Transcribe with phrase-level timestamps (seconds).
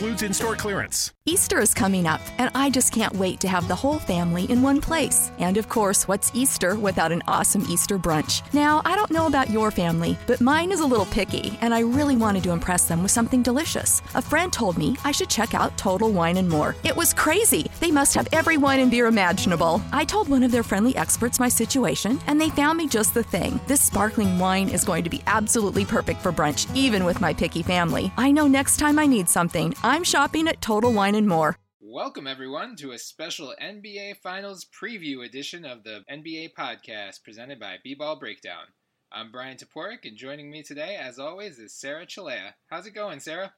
[0.00, 1.12] In store clearance.
[1.24, 4.60] Easter is coming up, and I just can't wait to have the whole family in
[4.60, 5.30] one place.
[5.38, 8.42] And of course, what's Easter without an awesome Easter brunch?
[8.52, 11.80] Now, I don't know about your family, but mine is a little picky, and I
[11.80, 14.02] really wanted to impress them with something delicious.
[14.16, 16.74] A friend told me I should check out Total Wine and More.
[16.82, 17.70] It was crazy.
[17.78, 19.80] They must have every wine and beer imaginable.
[19.92, 23.22] I told one of their friendly experts my situation, and they found me just the
[23.22, 23.60] thing.
[23.68, 27.62] This sparkling wine is going to be absolutely perfect for brunch, even with my picky
[27.62, 28.12] family.
[28.16, 31.56] I know next time I need something, I'm shopping at Total Wine and More.
[31.80, 37.78] Welcome, everyone, to a special NBA Finals preview edition of the NBA podcast presented by
[37.82, 38.66] B Ball Breakdown.
[39.10, 42.54] I'm Bryan Toporek, and joining me today, as always, is Sarah Chalea.
[42.68, 43.52] How's it going, Sarah?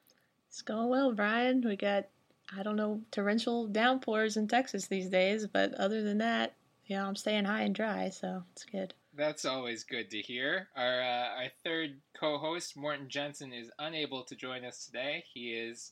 [0.47, 1.61] It's going well, Bryan.
[1.63, 2.05] We got,
[2.57, 6.55] I don't know, torrential downpours in Texas these days, but other than that,
[6.87, 8.95] yeah, I'm staying high and dry, so it's good.
[9.13, 10.69] That's always good to hear.
[10.75, 15.23] Our, uh, our third co host, Morton Jensen, is unable to join us today.
[15.31, 15.91] He is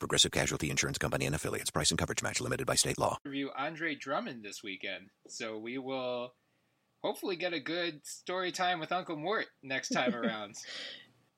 [0.00, 1.70] Progressive Casualty Insurance Company and affiliates.
[1.70, 3.18] Price and coverage match limited by state law.
[3.24, 5.10] Interview Andre Drummond this weekend.
[5.28, 6.34] So we will
[7.02, 10.56] hopefully get a good story time with Uncle Mort next time around.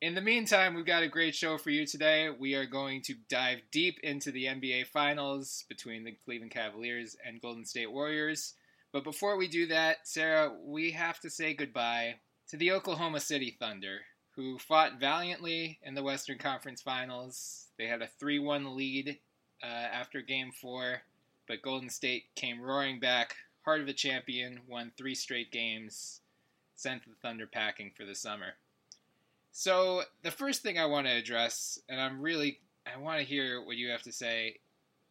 [0.02, 2.30] In the meantime, we've got a great show for you today.
[2.30, 7.40] We are going to dive deep into the NBA Finals between the Cleveland Cavaliers and
[7.40, 8.54] Golden State Warriors.
[8.92, 12.14] But before we do that, Sarah, we have to say goodbye
[12.48, 14.00] to the Oklahoma City Thunder,
[14.40, 17.66] who fought valiantly in the Western Conference Finals.
[17.76, 19.18] They had a 3 1 lead
[19.62, 21.02] uh, after game four,
[21.46, 23.36] but Golden State came roaring back,
[23.66, 26.22] heart of a champion, won three straight games,
[26.74, 28.54] sent the Thunder packing for the summer.
[29.52, 33.62] So the first thing I want to address, and I'm really I want to hear
[33.62, 34.60] what you have to say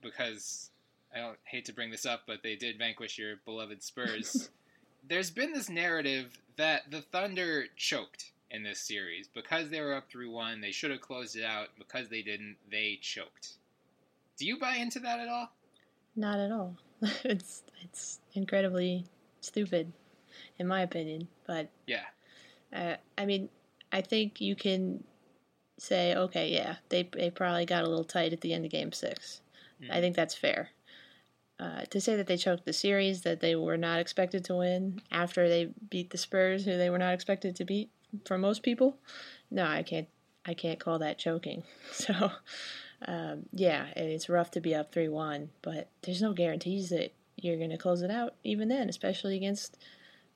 [0.02, 0.72] because
[1.16, 4.50] I don't hate to bring this up, but they did vanquish your beloved Spurs.
[5.08, 10.12] There's been this narrative that the Thunder choked in this series because they were up
[10.12, 10.62] 3-1.
[10.62, 11.68] They should have closed it out.
[11.78, 13.54] Because they didn't, they choked.
[14.38, 15.52] Do you buy into that at all?
[16.16, 16.76] Not at all.
[17.24, 19.06] it's it's incredibly
[19.42, 19.94] stupid,
[20.58, 21.28] in my opinion.
[21.48, 22.06] But Yeah.
[22.74, 23.50] uh, I mean,
[23.92, 25.04] I think you can
[25.78, 28.92] say, okay, yeah, they they probably got a little tight at the end of Game
[28.92, 29.42] Six.
[29.90, 30.72] I think that's fair.
[31.58, 35.02] Uh, to say that they choked the series, that they were not expected to win
[35.10, 37.90] after they beat the Spurs, who they were not expected to beat
[38.26, 38.98] for most people,
[39.52, 40.08] no, I can't.
[40.46, 41.64] I can't call that choking.
[41.92, 42.32] So,
[43.06, 47.58] um, yeah, it's rough to be up three one, but there's no guarantees that you're
[47.58, 49.78] going to close it out even then, especially against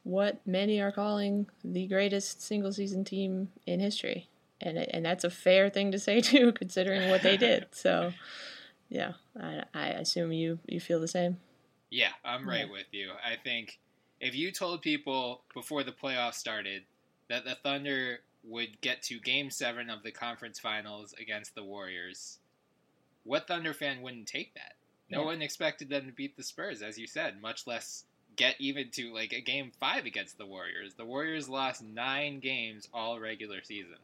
[0.04, 4.28] what many are calling the greatest single season team in history.
[4.62, 7.68] And and that's a fair thing to say too, considering what they did.
[7.72, 8.14] So,
[8.90, 11.38] yeah, I, I assume you you feel the same.
[11.90, 12.72] Yeah, I'm right Yeah.
[12.72, 13.12] with you.
[13.24, 13.80] I think
[14.20, 16.84] if you told people before the playoffs started
[17.30, 22.40] that the Thunder would get to game seven of the conference finals against the Warriors,
[23.24, 24.74] what Thunder fan wouldn't take that?
[25.10, 25.26] No Yeah.
[25.28, 28.06] one expected them to beat the Spurs, as you said, much less
[28.36, 30.96] get even to like a game five against the Warriors.
[30.96, 33.98] The Warriors lost nine games all regular season.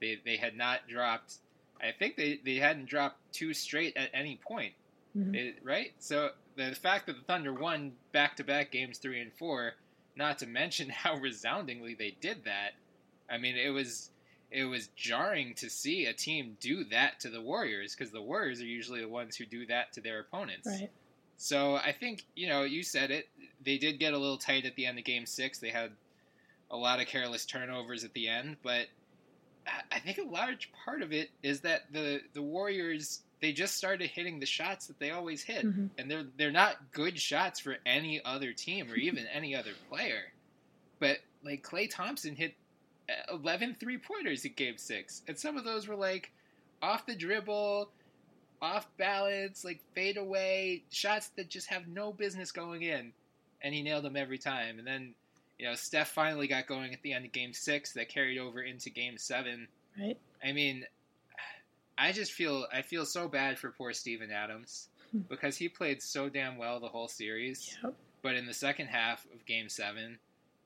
[0.00, 1.36] They they had not dropped
[1.80, 4.74] I think they, they hadn't dropped two straight at any point.
[5.16, 5.34] Mhm.
[5.34, 5.92] It- right?
[5.98, 9.74] So the fact that the Thunder won back to back games three and four,
[10.16, 12.72] not to mention how resoundingly they did that.
[13.30, 14.10] I mean, it was
[14.50, 18.60] it was jarring to see a team do that to the Warriors because the Warriors
[18.60, 20.68] are usually the ones who do that to their opponents.
[20.68, 20.90] Right.
[21.36, 23.28] So I think you know you said it.
[23.64, 25.58] They did get a little tight at the end of Game Six.
[25.58, 25.90] They had
[26.70, 28.86] a lot of careless turnovers at the end, but
[29.90, 34.08] I think a large part of it is that the the Warriors they just started
[34.08, 35.90] hitting the shots that they always hit, Mhm.
[35.98, 40.32] and they're they're not good shots for any other team or even any other player.
[40.98, 42.54] But like Klay Thompson hit
[43.30, 46.32] 11 three pointers in Game Six, and some of those were like
[46.80, 47.90] off the dribble,
[48.62, 53.12] off balance, like fade away shots that just have no business going in,
[53.60, 54.78] and he nailed them every time.
[54.78, 55.14] And then
[55.58, 58.62] you know Steph finally got going at the end of Game Six, that carried over
[58.62, 59.68] into Game Seven.
[59.98, 60.18] Right.
[60.42, 60.86] I mean,
[61.96, 65.20] I just feel I feel so bad for poor Steven Adams hmm.
[65.28, 67.76] because he played so damn well the whole series.
[67.82, 67.94] Yep.
[68.22, 70.18] But in the second half of Game Seven,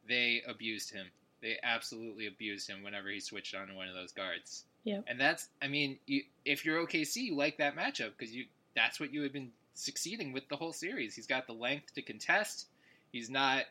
[0.09, 1.07] they abused him.
[1.43, 4.65] They absolutely abused him whenever he switched on to one of those guards.
[4.85, 5.05] Yep.
[5.07, 9.01] And that's, I mean, you, if you're OKC, you like that matchup because you that's
[9.01, 11.15] what you had been succeeding with the whole series.
[11.15, 12.67] He's got the length to contest.
[13.13, 13.65] He's not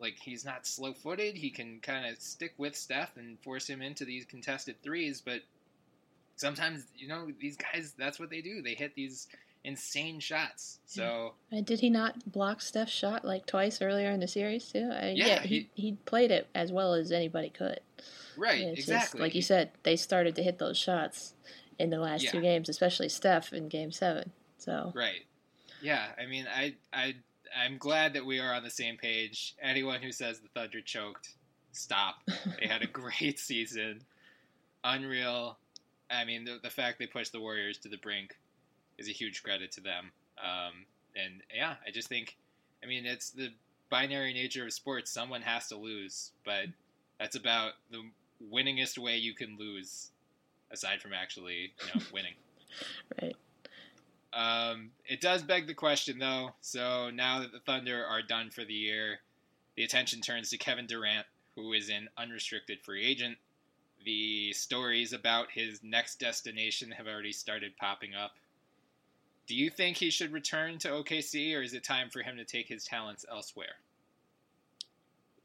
[0.00, 1.36] like he's not slow footed.
[1.36, 5.22] He can kind of stick with Steph and force him into these contested threes.
[5.24, 5.42] But
[6.40, 8.62] sometimes, you know, these guys, that's what they do.
[8.62, 9.28] They hit these
[9.62, 10.78] insane shots.
[10.86, 14.90] So And did he not block Steph's shot like twice earlier in the series too?
[14.90, 17.80] I, Yeah, yeah, he, he played it as well as anybody could.
[18.36, 19.20] right, It's just, exactly.
[19.20, 21.34] like you said, they started to hit those shots
[21.78, 24.32] in the last two games, especially Steph in Game Seven.
[24.58, 25.26] So Right.
[25.82, 27.16] Yeah, I mean, I, I,
[27.56, 29.54] I'm glad that we are on the same page.
[29.62, 31.34] Anyone who says the Thunder choked,
[31.72, 32.16] stop.
[32.60, 34.02] They had a great season,
[34.84, 35.58] unreal.
[36.10, 38.36] I mean, the, the fact they pushed the Warriors to the brink
[38.98, 40.12] is a huge credit to them.
[40.42, 40.86] Um,
[41.16, 42.36] and yeah, I just think,
[42.82, 43.50] I mean, it's the
[43.90, 45.10] binary nature of sports.
[45.10, 46.66] Someone has to lose, but
[47.18, 48.02] that's about the
[48.52, 50.10] winningest way you can lose,
[50.70, 52.34] aside from actually, you know, winning.
[53.20, 53.36] right,
[54.32, 56.50] Um, it does beg the question, though.
[56.60, 59.18] So now that the Thunder are done for the year,
[59.76, 63.38] the attention turns to Kevin Durant, who is an unrestricted free agent.
[64.04, 68.32] The stories about his next destination have already started popping up.
[69.46, 72.44] Do you think he should return to OKC, or is it time for him to
[72.44, 73.76] take his talents elsewhere?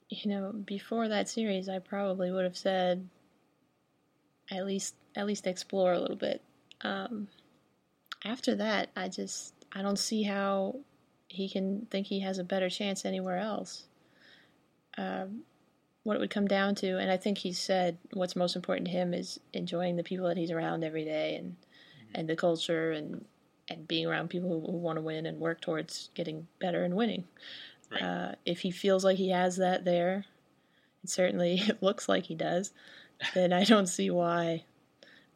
[0.09, 3.07] you know, before that series, I probably would have said
[4.51, 6.41] at least at least explore a little bit.
[6.81, 7.27] Um,
[8.23, 10.79] after that, I just I don't see how
[11.27, 13.85] he can think he has a better chance anywhere else.
[14.97, 15.41] Um,
[16.05, 18.93] what it would come down to, and I think he said what's most important to
[18.93, 21.55] him is enjoying the people that he's around every day and
[22.13, 23.25] and the culture and
[23.69, 26.95] and being around people who, who want to win and work towards getting better and
[26.95, 27.23] winning.
[27.91, 28.01] Right.
[28.03, 30.25] Uh, if he feels like he has that there,
[31.01, 32.71] and certainly it looks like he does,
[33.33, 34.63] then I don't see why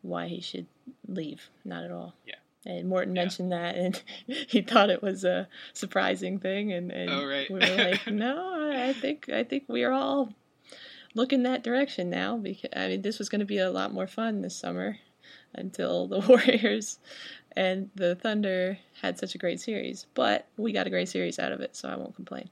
[0.04, 0.68] why he should
[1.07, 1.50] leave.
[1.66, 2.13] Not at all.
[2.25, 2.36] Yeah.
[2.66, 3.24] And Morton Yeah.
[3.24, 7.50] mentioned that, and he thought it was a surprising thing, and, and Oh, right.
[7.50, 10.31] we were like, no, I think I think we are all
[11.15, 12.38] looking that direction now.
[12.38, 14.97] Because I mean, this was going to be a lot more fun this summer
[15.53, 17.00] until the Warriors
[17.56, 20.06] and the Thunder had such a great series.
[20.13, 22.50] But we got a great series out of it, so I won't complain.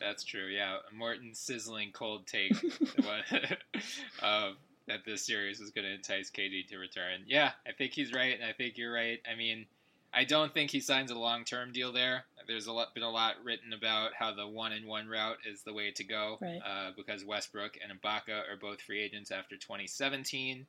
[0.00, 0.46] That's true.
[0.46, 2.52] Yeah, Morton's sizzling cold take
[4.22, 4.56] um,
[4.86, 7.20] that this series was going to entice KD to return.
[7.26, 9.20] Yeah, I think he's right, and I think you're right.
[9.30, 9.66] I mean,
[10.12, 12.24] I don't think he signs a long term deal there.
[12.46, 15.62] There's a lot, been a lot written about how the one and one route is
[15.62, 16.60] the way to go Right.
[16.64, 20.66] uh, because Westbrook and Ibaka are both free agents after 2017.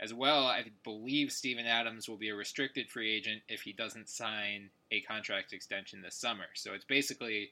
[0.00, 4.08] As well, I believe Steven Adams will be a restricted free agent if he doesn't
[4.08, 6.44] sign a contract extension this summer.
[6.54, 7.50] So it's basically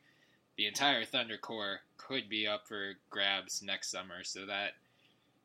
[0.56, 4.22] the entire Thunder core could be up for grabs next summer.
[4.22, 4.74] So that,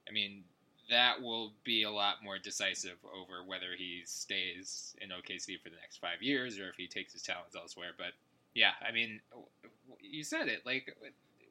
[0.08, 0.44] I mean,
[0.90, 5.78] that will be a lot more decisive over whether he stays in OKC for the
[5.78, 7.92] next five years or if he takes his talents elsewhere.
[7.98, 8.14] But
[8.54, 9.22] yeah, I mean,
[10.02, 10.66] you said it.
[10.66, 10.96] Like,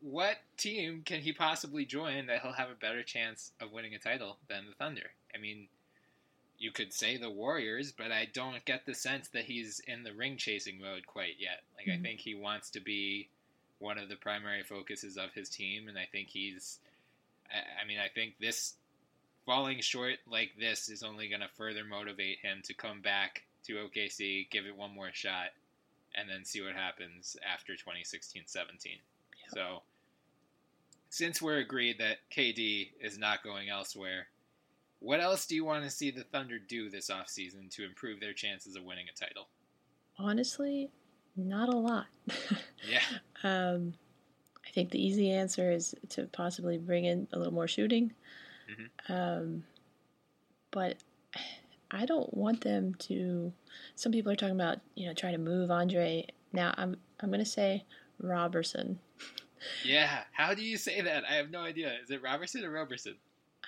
[0.02, 3.98] what team can he possibly join that he'll have a better chance of winning a
[3.98, 5.10] title than the Thunder?
[5.34, 5.68] I mean,
[6.58, 10.12] you could say the Warriors, but I don't get the sense that he's in the
[10.12, 11.62] ring chasing mode quite yet.
[11.76, 12.02] Like, I Mhm.
[12.02, 13.30] think he wants to be
[13.78, 16.80] one of the primary focuses of his team, and I think he's.
[17.50, 18.76] I I mean, I think this
[19.50, 23.72] falling short like this is only going to further motivate him to come back to
[23.72, 25.48] OKC, give it one more shot,
[26.14, 28.92] and then see what happens after 2016 17.
[29.52, 29.82] So,
[31.08, 34.28] since we're agreed that KD is not going elsewhere,
[35.00, 38.32] what else do you want to see the Thunder do this offseason to improve their
[38.32, 39.48] chances of winning a title?
[40.16, 40.90] Honestly,
[41.36, 42.06] not a lot.
[42.88, 43.02] Yeah.
[43.44, 43.92] Um,
[44.66, 48.12] I think the easy answer is to possibly bring in a little more shooting.
[48.70, 48.90] Mhm.
[49.08, 49.64] Um,
[50.70, 50.96] but
[51.90, 53.52] I don't want them to.
[53.94, 56.26] Some people are talking about you know trying to move Andre.
[56.52, 57.84] Now I'm I'm gonna say
[58.18, 58.98] Robertson.
[59.84, 61.24] Yeah, how do you say that?
[61.28, 61.92] I have no idea.
[62.02, 63.16] Is it Robertson or Roberson?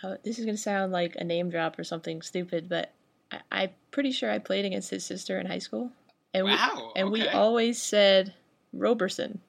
[0.02, 2.92] Uh, this is gonna sound like a name drop or something stupid, but
[3.30, 5.90] I, I'm pretty sure I played against his sister in high school,
[6.32, 8.34] and Wow, we and we always said
[8.72, 9.40] Roberson.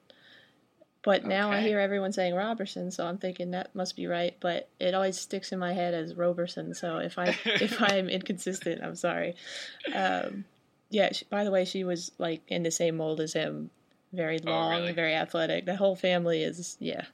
[1.04, 4.34] But now I hear everyone saying Robertson, so I'm thinking that must be right.
[4.40, 6.72] But it always sticks in my head as Roberson.
[6.74, 9.34] So if I if I'm inconsistent, I'm sorry.
[9.94, 10.44] Um,
[10.90, 11.10] yeah.
[11.12, 13.70] She, by the way, she was like in the same mold as him,
[14.12, 14.92] very Oh, long, really?
[14.92, 15.66] very athletic.
[15.66, 17.04] The whole family is yeah,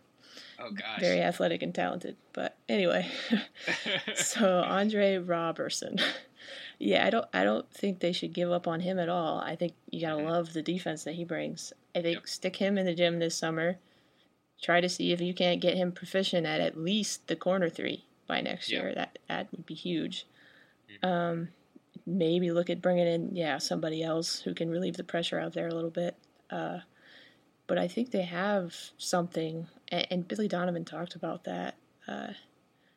[0.61, 1.00] Oh gosh.
[1.00, 2.16] very athletic and talented.
[2.32, 3.11] But anyway,
[4.14, 5.99] so Andre Robertson.
[6.78, 9.38] Yeah, I don't I don't think they should give up on him at all.
[9.40, 10.30] I think you got to Mhm.
[10.30, 11.73] love the defense that he brings.
[11.94, 12.26] I think Yep.
[12.28, 13.78] stick him in the gym this summer.
[14.62, 18.04] Try to see if you can't get him proficient at at least the corner 3
[18.26, 18.82] by next Yep.
[18.82, 18.94] year.
[18.94, 20.26] That that would be huge.
[21.02, 21.04] Mhm.
[21.09, 21.49] Um
[22.06, 25.68] maybe look at bringing in yeah, somebody else who can relieve the pressure out there
[25.68, 26.14] a little bit.
[26.50, 26.80] Uh
[27.66, 32.32] but I think they have something and, and Billy Donovan talked about that uh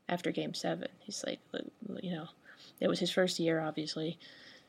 [0.09, 0.87] after game 7.
[0.99, 1.39] He's like
[2.01, 2.27] you know,
[2.79, 4.19] it was his first year, obviously.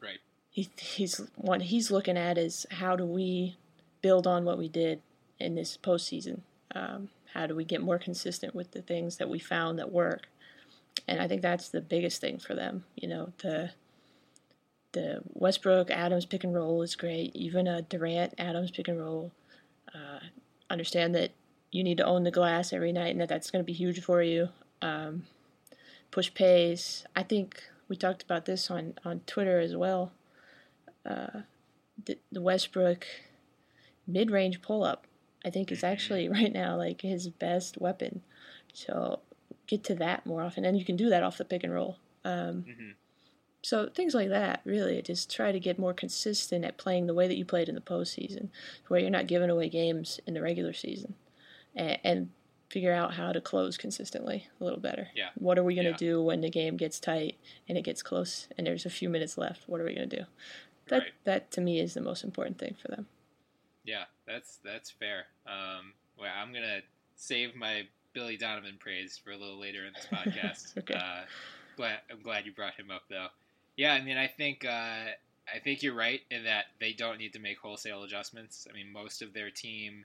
[0.01, 0.19] Right.
[0.51, 3.57] He, he's what he's looking at is how do we
[4.05, 5.01] build on what we did
[5.41, 6.41] in this postseason?
[6.75, 10.29] Um, how do we get more consistent with the things that we found that work?
[11.09, 12.85] And I think that's the biggest thing for them.
[12.97, 13.71] You know, the
[14.93, 17.35] the Westbrook Adams pick and roll is great.
[17.35, 19.33] Even a Durant Adams pick and roll.
[19.95, 20.21] Uh,
[20.69, 21.31] understand that
[21.73, 24.03] you need to own the glass every night, and that that's going to be huge
[24.03, 24.51] for you.
[24.83, 25.25] Um,
[26.11, 27.05] push pace.
[27.17, 30.13] I think we talked about this on, on Twitter as well.
[31.07, 31.41] Uh,
[32.05, 33.07] the, the Westbrook
[34.07, 35.07] mid range pull up,
[35.45, 38.23] I think, is actually right now like his best weapon.
[38.73, 39.21] So
[39.67, 41.99] get to that more often, and you can do that off the pick and roll.
[42.25, 42.91] Um, hmm
[43.63, 47.27] so things like that, really, just try to get more consistent at playing the way
[47.27, 48.51] that you played in the postseason,
[48.89, 51.15] where you're not giving away games in the regular season,
[51.75, 52.31] and, and
[52.69, 55.09] figure out how to close consistently a little better.
[55.15, 55.31] Yeah.
[55.37, 55.97] What are we going to Yeah.
[55.97, 59.39] do when the game gets tight and it gets close and there's a few minutes
[59.39, 59.67] left?
[59.67, 60.25] What are we going to do?
[60.89, 61.13] That Right.
[61.25, 63.07] that to me is the most important thing for them.
[63.85, 65.27] Yeah, that's that's fair.
[65.47, 66.81] Um, well, I'm gonna
[67.17, 70.79] save my Billy Donovan praise for a little later in this podcast.
[70.79, 70.95] Okay.
[70.95, 71.23] uh,
[71.77, 73.27] but I'm glad you brought him up, though.
[73.77, 75.11] Yeah, I mean, I think uh,
[75.53, 78.67] I think you're right in that they don't need to make wholesale adjustments.
[78.71, 80.05] I mean, most of their team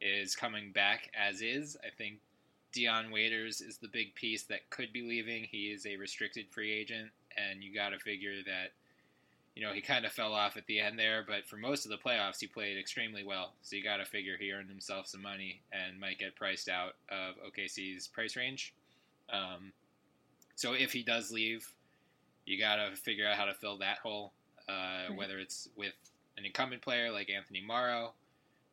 [0.00, 1.76] is coming back as is.
[1.84, 2.18] I think
[2.72, 5.44] Dion Waiters is the big piece that could be leaving.
[5.50, 8.72] He is a restricted free agent, and you got to figure that
[9.56, 11.90] you know, he kind of fell off at the end there, but for most of
[11.90, 13.54] the playoffs, he played extremely well.
[13.62, 16.96] So you got to figure he earned himself some money and might get priced out
[17.08, 18.74] of OKC's price range.
[19.32, 19.72] Um,
[20.56, 21.66] so if he does leave,
[22.44, 24.32] you got to figure out how to fill that hole,
[24.68, 25.16] uh, Right.
[25.16, 25.94] whether it's with
[26.36, 28.12] an incumbent player like Anthony Morrow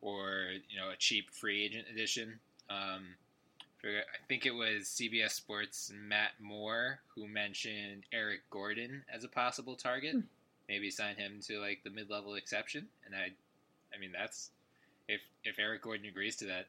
[0.02, 2.38] or, you know, a cheap free agent addition.
[2.68, 3.16] Um,
[3.82, 9.76] I think it was CBS Sports Matt Moore who mentioned Eric Gordon as a possible
[9.76, 10.20] target Hmm.
[10.68, 13.28] Maybe sign him to like the mid-level exception and i
[13.94, 14.50] i mean that's
[15.08, 16.66] if if eric gordon agrees to that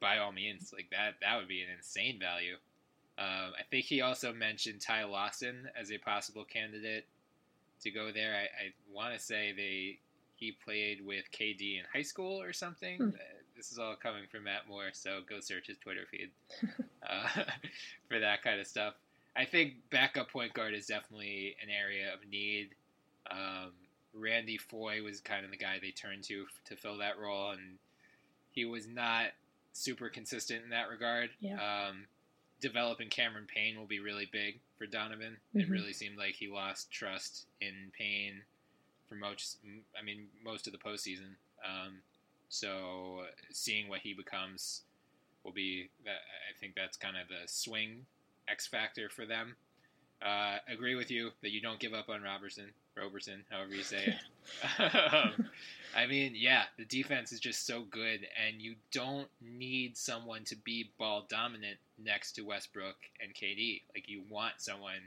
[0.00, 2.54] by all means like that that would be an insane value
[3.18, 7.06] um, i think he also mentioned ty lawson as a possible candidate
[7.80, 9.98] to go there i, I want to say they
[10.36, 13.08] he played with kd in high school or something Hmm.
[13.08, 16.30] Uh, this is all coming from matt moore so go search his twitter feed
[17.08, 17.28] uh,
[18.08, 18.94] for that kind of stuff
[19.34, 22.74] I think backup point guard is definitely an area of need.
[23.30, 23.72] Um,
[24.14, 27.78] Randy Foye was kind of the guy they turned to to fill that role, and
[28.50, 29.26] he was not
[29.72, 31.30] super consistent in that regard.
[31.40, 31.86] Yeah.
[31.88, 32.06] Um,
[32.60, 35.40] developing Cameron Payne will be really big for Donovan.
[35.54, 35.70] It Mhm.
[35.70, 38.44] really seemed like he lost trust in Payne
[39.08, 39.58] for most.
[39.98, 41.34] I mean, most of the postseason.
[41.64, 42.02] Um,
[42.48, 44.84] so seeing what he becomes
[45.42, 48.06] will be, I think that's kind of the swing
[48.46, 49.56] X factor for them.
[50.20, 54.04] Uh, agree with you that you don't give up on Robertson, Robertson, however you say
[54.04, 54.14] it.
[55.14, 55.46] um,
[55.96, 60.56] I mean, yeah, the defense is just so good, and you don't need someone to
[60.56, 63.82] be ball dominant next to Westbrook and KD.
[63.94, 65.00] Like you want someone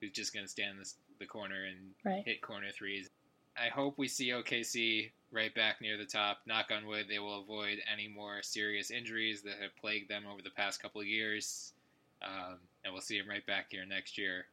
[0.00, 2.24] who's just going to stand this, the corner and Right.
[2.24, 3.08] hit corner threes.
[3.56, 6.38] I hope we see OKC right back near the top.
[6.46, 10.40] Knock on wood, they will avoid any more serious injuries that have plagued them over
[10.42, 11.72] the past couple of years.
[12.22, 14.46] Um, and we'll see them right back here next year,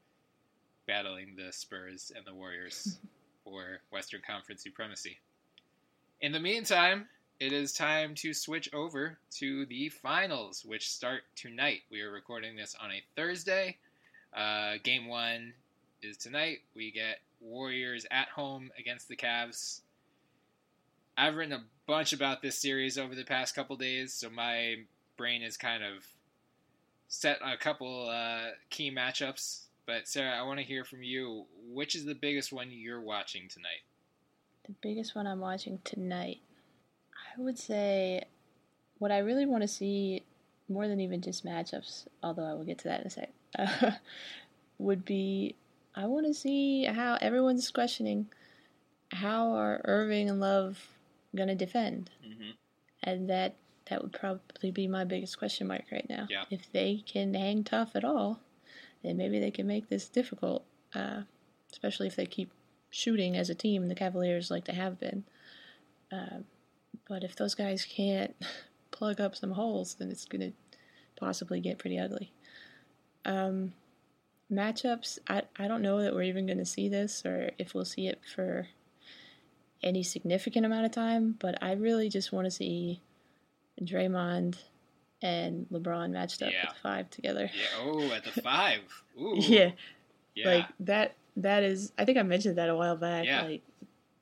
[0.87, 2.99] battling the Spurs and the Warriors
[3.43, 5.17] for Western Conference supremacy.
[6.21, 7.07] In the meantime,
[7.39, 11.81] it is time to switch over to the finals, which start tonight.
[11.91, 13.77] We are recording this on a Thursday.
[14.35, 15.53] Uh, game one
[16.01, 16.59] is tonight.
[16.75, 19.81] We get Warriors at home against the Cavs.
[21.15, 24.77] I've written a bunch about this series over the past couple days, so my
[25.15, 26.05] brain is kind of
[27.07, 29.66] set on a couple uh, key matchups.
[29.87, 31.45] But Sarah, I want to hear from you.
[31.69, 33.81] Which is the biggest one you're watching tonight?
[34.65, 36.39] The biggest one I'm watching tonight,
[37.13, 38.23] I would say,
[38.99, 40.23] what I really want to see
[40.69, 43.91] more than even just matchups, although I will get to that in a sec, uh,
[44.77, 45.55] would be
[45.95, 48.27] I want to see how everyone's questioning
[49.13, 50.85] how are Irving and Love
[51.33, 52.51] going to defend, Mm-hmm.
[53.03, 53.55] and that
[53.89, 56.27] that would probably be my biggest question mark right now.
[56.29, 56.43] Yeah.
[56.51, 58.41] If they can hang tough at all,
[59.07, 61.21] then maybe they can make this difficult, uh,
[61.71, 62.51] especially if they keep
[62.89, 63.87] shooting as a team.
[63.87, 65.23] The Cavaliers like to have been.
[66.11, 66.45] Um,
[67.07, 68.35] but if those guys can't
[68.91, 70.51] plug up some holes, then it's going to
[71.19, 72.31] possibly get pretty ugly.
[73.25, 73.73] Um,
[74.51, 77.85] matchups, I, I don't know that we're even going to see this or if we'll
[77.85, 78.67] see it for
[79.83, 83.01] any significant amount of time, but I really just want to see
[83.81, 84.57] Draymond
[85.21, 86.63] and LeBron matched up Yeah.
[86.63, 87.49] at the five together.
[87.53, 87.79] Yeah.
[87.81, 88.81] Oh, at the five.
[89.19, 89.35] Ooh.
[89.39, 89.71] Yeah,
[90.35, 90.45] Yeah.
[90.47, 91.15] like that.
[91.37, 93.43] That is, I think I mentioned that a while back, Yeah.
[93.43, 93.61] like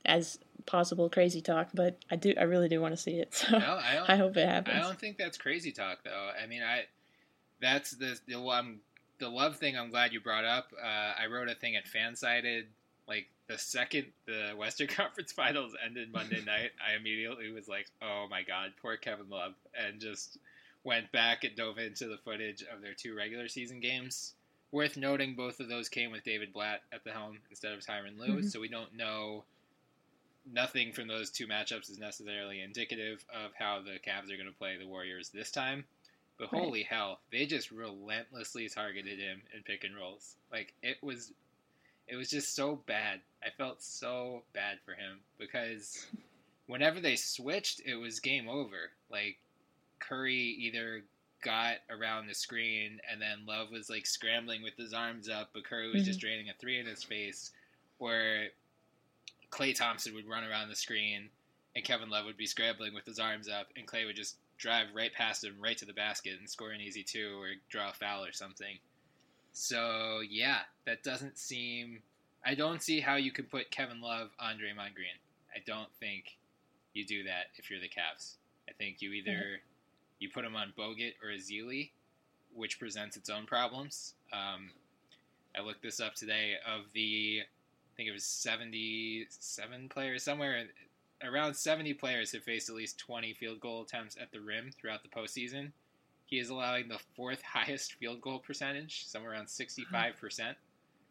[0.05, 3.33] as possible crazy talk, but I do, I really do want to see it.
[3.49, 4.77] So No, I I hope it happens.
[4.77, 6.31] I don't think that's crazy talk though.
[6.41, 6.85] I mean, I
[7.61, 8.37] that's the the
[9.19, 9.77] the love thing.
[9.77, 10.71] I'm glad you brought up.
[10.81, 12.63] Uh, I wrote a thing at Fansided
[13.07, 16.71] like the second the Western Conference Finals ended Monday night.
[16.85, 20.37] I immediately was like, oh my god, poor Kevin Love, and just
[20.85, 24.35] went back and dove into the footage of their two regular season games.
[24.71, 28.17] Worth noting, both of those came with David Blatt at the helm instead of Tyronn
[28.17, 28.49] Lue, Mhm.
[28.51, 29.45] so we don't know
[30.45, 34.57] nothing from those two matchups is necessarily indicative of how the Cavs are going to
[34.57, 35.87] play the Warriors this time.
[36.37, 36.61] But Right.
[36.61, 40.37] holy hell, they just relentlessly targeted him in pick and rolls.
[40.51, 41.33] Like it was,
[42.07, 43.23] it was just so bad.
[43.41, 46.05] I felt so bad for him because
[46.67, 48.91] whenever they switched, it was game over.
[49.09, 49.39] Like
[49.99, 51.03] Curry either
[51.43, 55.63] got around the screen and then Love was like scrambling with his arms up, but
[55.63, 56.23] Curry was just mhm.
[56.23, 57.51] draining a three in his face,
[57.99, 58.45] or
[59.51, 61.29] Klay Thompson would run around the screen
[61.75, 64.87] and Kevin Love would be scrambling with his arms up, and Klay would just drive
[64.95, 67.93] right past him, right to the basket, and score an easy two or draw a
[67.93, 68.77] foul or something.
[69.51, 72.01] So yeah, that doesn't seem.
[72.45, 75.19] I don't see how you could put Kevin Love on Draymond Green.
[75.53, 76.37] I don't think
[76.93, 78.35] you do that if you're the Cavs.
[78.69, 79.59] I think you either
[80.19, 81.91] you put him on Bogut or Ezeli,
[82.53, 84.13] which presents its own problems.
[84.31, 84.71] Um,
[85.57, 86.55] I looked this up today.
[86.65, 90.65] Of the, I think it was 77 players, somewhere
[91.23, 95.01] around 70 players have faced at least 20 field goal attempts at the rim throughout
[95.03, 95.71] the postseason.
[96.25, 100.55] He is allowing the fourth highest field goal percentage, somewhere around 65%.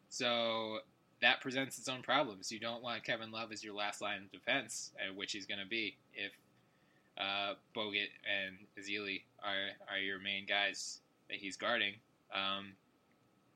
[0.09, 0.79] So
[1.21, 2.51] that presents its own problems.
[2.51, 5.59] You don't want Kevin Love as your last line of defense, uh, which he's going
[5.59, 6.31] to be if
[7.17, 10.99] uh, Bogut and Ezeli are, are your main guys
[11.29, 11.93] that he's guarding.
[12.33, 12.73] Um,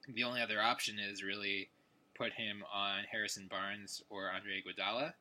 [0.08, 1.70] the only other option is really
[2.16, 5.14] put him on Harrison Barnes or Andre Iguodala.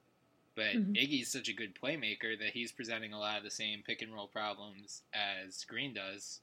[0.54, 0.96] But Mhm.
[0.96, 4.12] Iggy's such a good playmaker that he's presenting a lot of the same pick and
[4.12, 6.40] roll problems as Green does.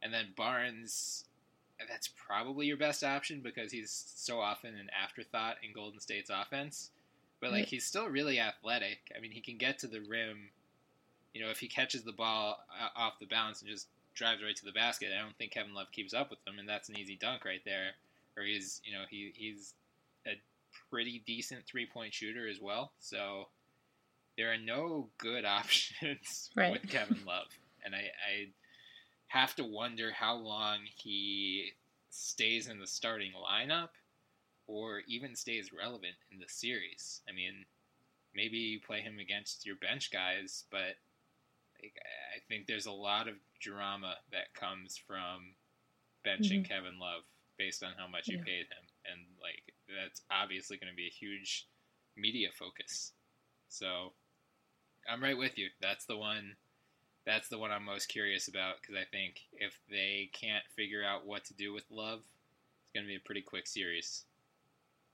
[0.00, 1.24] And then Barnes,
[1.86, 6.90] that's probably your best option because he's so often an afterthought in Golden State's offense.
[7.40, 7.68] But like Right.
[7.68, 9.12] he's still really athletic.
[9.14, 10.50] I mean, he can get to the rim.
[11.34, 14.56] You know, if he catches the ball uh, off the bounce and just drives right
[14.56, 16.98] to the basket, I don't think Kevin Love keeps up with him, and that's an
[16.98, 17.90] easy dunk right there.
[18.36, 19.74] Or he's, you know, he he's
[20.26, 20.32] a
[20.90, 22.92] pretty decent three point shooter as well.
[22.98, 23.48] So
[24.36, 26.72] there are no good options Right.
[26.72, 27.48] with Kevin Love,
[27.84, 28.48] and I, I
[29.28, 31.72] have to wonder how long he
[32.10, 33.90] stays in the starting lineup,
[34.66, 37.20] or even stays relevant in the series.
[37.28, 37.64] I mean,
[38.34, 40.96] maybe you play him against your bench guys, but
[41.82, 41.94] like,
[42.36, 45.56] I think there's a lot of drama that comes from
[46.24, 46.68] benching Mhm.
[46.68, 47.24] Kevin Love
[47.56, 48.44] based on how much you Yeah.
[48.44, 51.66] paid him, and like that's obviously going to be a huge
[52.16, 53.14] media focus.
[53.68, 54.14] So
[55.08, 55.70] I'm right with you.
[55.80, 56.56] That's the one.
[57.24, 61.26] That's the one I'm most curious about because I think if they can't figure out
[61.26, 62.24] what to do with Love,
[62.82, 64.26] it's going to be a pretty quick series.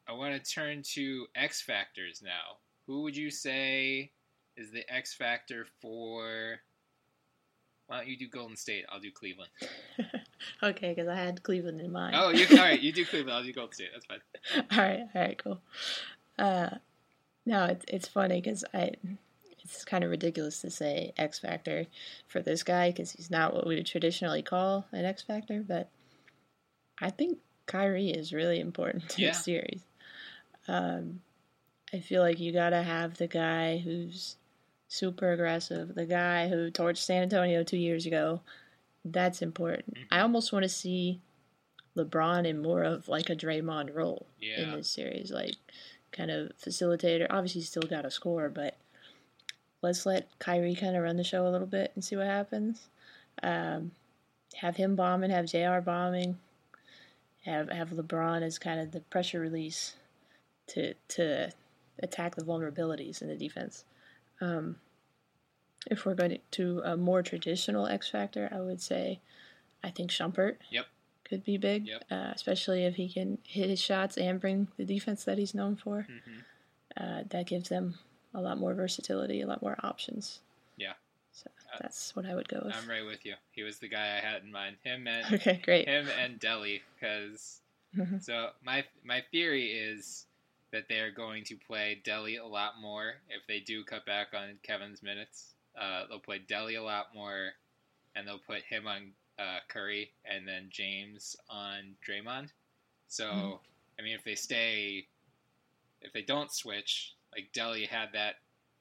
[0.06, 2.60] I want to turn to X factors now.
[2.86, 4.13] Who would you say
[4.56, 6.60] is the X factor for?
[7.86, 8.84] Why don't you do Golden State?
[8.90, 9.50] I'll do Cleveland.
[10.62, 12.16] okay, because I had Cleveland in mind.
[12.18, 12.80] Oh, you all right?
[12.80, 13.36] You do Cleveland.
[13.36, 13.88] I'll do Golden State.
[13.92, 14.20] That's fine.
[14.72, 15.60] all right, all right, cool.
[16.38, 16.70] Uh,
[17.44, 18.92] no, it's it's funny because I,
[19.62, 21.86] it's kind of ridiculous to say X Factor
[22.26, 25.90] for this guy because he's not what we would traditionally call an X Factor, but
[27.02, 29.32] I think Kyrie is really important to Yeah.
[29.32, 29.82] the series.
[30.68, 31.20] Um,
[31.92, 34.36] I feel like you gotta have the guy who's
[34.94, 38.40] super aggressive, the guy who torched San Antonio two years ago.
[39.04, 39.94] That's important.
[39.94, 40.14] Mm-hmm.
[40.14, 41.20] I almost want to see
[41.96, 45.54] LeBron in more of like a Draymond role in this series, like
[46.12, 47.26] kind of facilitator.
[47.28, 48.76] Obviously, he's still got to score, but
[49.82, 52.88] let's let Kyrie kind of run the show a little bit and see what happens.
[53.42, 53.90] Um,
[54.56, 55.80] have him bombing, have J.R.
[55.80, 56.38] bombing,
[57.44, 59.96] have have LeBron as kind of the pressure release
[60.68, 61.50] to to
[62.02, 63.84] attack the vulnerabilities in the defense.
[64.40, 64.76] Um,
[65.90, 69.20] if we're going to a more traditional X factor, I would say
[69.82, 70.86] I think Shumpert Yep.
[71.24, 72.04] could be big, Yep.
[72.10, 75.76] uh, especially if he can hit his shots and bring the defense that he's known
[75.76, 76.02] for.
[76.08, 76.40] hmm
[76.96, 77.98] Uh, that gives them
[78.34, 80.40] a lot more versatility, a lot more options.
[80.76, 80.92] Yeah.
[81.32, 82.74] So that's what I would go with.
[82.74, 83.34] I'm right with you.
[83.50, 84.76] He was the guy I had in mind.
[84.84, 85.88] Him and Okay, great.
[85.88, 87.60] him and Delly, because
[87.96, 88.22] Mhm.
[88.22, 90.26] so my my theory is
[90.74, 94.58] that they're going to play Delly a lot more if they do cut back on
[94.64, 95.54] Kevin's minutes.
[95.80, 97.50] Uh, they'll play Delly a lot more,
[98.16, 102.48] and they'll put him on uh, Curry and then James on Draymond.
[103.08, 103.60] So Mhm.
[103.98, 105.06] I mean, if they stay,
[106.02, 108.36] if they don't switch, like Delly had that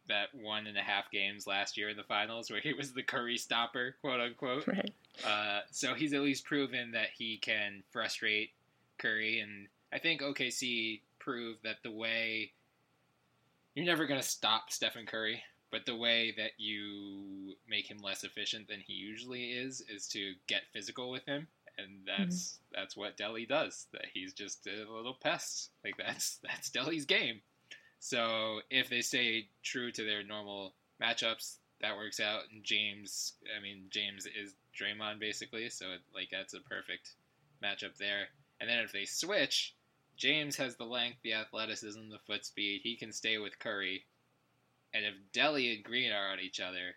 [0.07, 3.01] that one and a half games last year in the finals where he was the
[3.03, 4.67] Curry stopper, quote unquote.
[4.67, 4.93] Right.
[5.23, 8.51] Uh, so he's at least proven that he can frustrate
[8.97, 12.51] Curry, and I think OKC proved that the way
[13.75, 18.23] you're never going to stop Stephen Curry, but the way that you make him less
[18.23, 22.05] efficient than he usually is is to get physical with him, and mhm.
[22.05, 23.87] that's that's what Delly does.
[23.93, 25.71] That he's just a little pest.
[25.83, 27.41] Like that's that's Delly's game.
[27.99, 32.41] So if they stay true to their normal matchups, that works out.
[32.51, 37.13] And James, I mean, James is Draymond basically, so it, like that's a perfect
[37.63, 38.27] matchup there.
[38.59, 39.73] And then if they switch,
[40.17, 42.81] James has the length, the athleticism, the foot speed.
[42.83, 44.05] He can stay with Curry.
[44.93, 46.95] And if Delly and Green are on each other,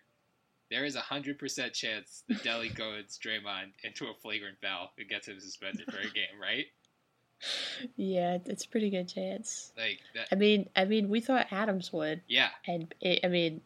[0.69, 5.09] there is a hundred percent chance that Delly goads Draymond into a flagrant foul and
[5.09, 6.65] gets him suspended for a game, right?
[7.95, 9.71] Yeah, it's a pretty good chance.
[9.77, 10.27] Like that.
[10.31, 13.61] I mean, I mean, we thought Adams would, Yeah, and it, I mean,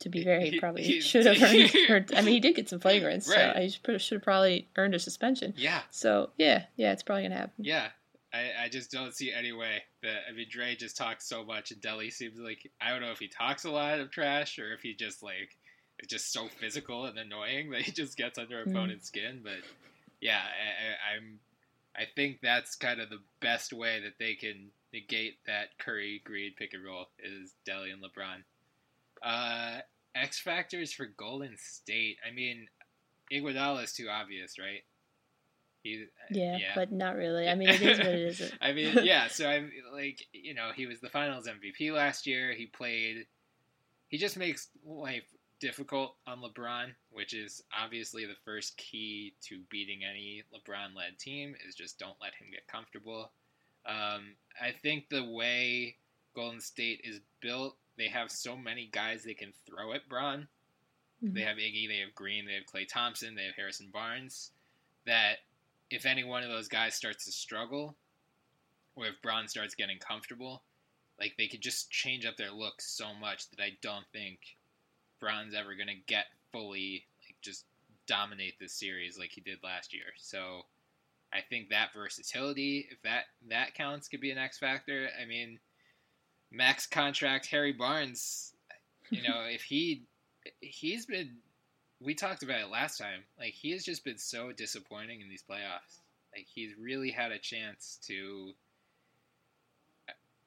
[0.00, 1.72] to be fair, he probably he- should have earned.
[1.90, 3.54] earned I mean, he did get some flagrants, Right.
[3.54, 5.54] so he should should have probably earned a suspension.
[5.56, 7.64] yeah, So yeah, yeah, it's probably gonna happen.
[7.64, 7.88] yeah.
[8.36, 11.70] I, I just don't see any way that I mean Dre just talks so much
[11.70, 14.72] and Delly seems like I don't know if he talks a lot of trash or
[14.72, 15.56] if he just like
[16.00, 18.70] is just so physical and annoying that he just gets under Mhm.
[18.70, 19.40] opponent's skin.
[19.42, 19.58] But
[20.20, 21.40] yeah, I, I, I'm
[21.98, 26.52] I think that's kind of the best way that they can negate that Curry Green
[26.58, 28.42] pick and roll is Delly and LeBron.
[29.22, 29.80] Uh,
[30.14, 32.18] X factors for Golden State.
[32.26, 32.68] I mean,
[33.32, 34.82] Iguodala is too obvious, right?
[35.86, 36.06] He,
[36.58, 37.48] Yeah, but not really.
[37.48, 38.52] I mean, it is what it isn't.
[38.60, 39.28] I mean, yeah.
[39.28, 42.52] So I'm like, you know, he was the Finals MVP last year.
[42.52, 43.26] He played.
[44.08, 45.24] He just makes life
[45.60, 51.54] difficult on LeBron, which is obviously the first key to beating any LeBron-led team.
[51.66, 53.30] Is just don't let him get comfortable.
[53.86, 55.96] Um, I think the way
[56.34, 60.48] Golden State is built, they have so many guys they can throw at Bron.
[61.22, 64.50] They have Iggy, they have Green, they have Klay Thompson, they have Harrison Barnes.
[65.06, 65.36] That
[65.90, 67.96] if any one of those guys starts to struggle,
[68.94, 70.62] or if Bron starts getting comfortable,
[71.18, 74.38] like they could just change up their look so much that I don't think
[75.20, 77.64] Bron's ever gonna get fully like just
[78.06, 80.06] dominate this series like he did last year.
[80.16, 80.62] So
[81.32, 85.08] I think that versatility, if that that counts, could be an X factor.
[85.20, 85.58] I mean,
[86.50, 88.54] max contract Harry Barnes,
[89.10, 90.04] you know, if he
[90.60, 91.36] he's been
[92.00, 93.20] we talked about it last time.
[93.38, 96.00] Like he has just been so disappointing in these playoffs.
[96.34, 98.52] Like he's really had a chance to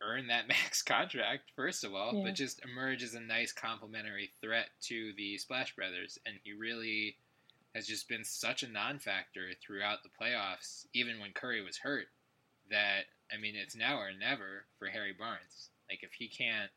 [0.01, 2.23] earn that max contract first of all, Yeah.
[2.25, 7.17] but just emerge as a nice complementary threat to the Splash Brothers, and he really
[7.75, 12.07] has just been such a non-factor throughout the playoffs, even when Curry was hurt.
[12.71, 15.69] That I mean, it's now or never for Harry Barnes.
[15.89, 16.69] Like if he can't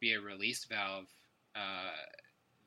[0.00, 1.06] be a release valve,
[1.54, 1.90] uh,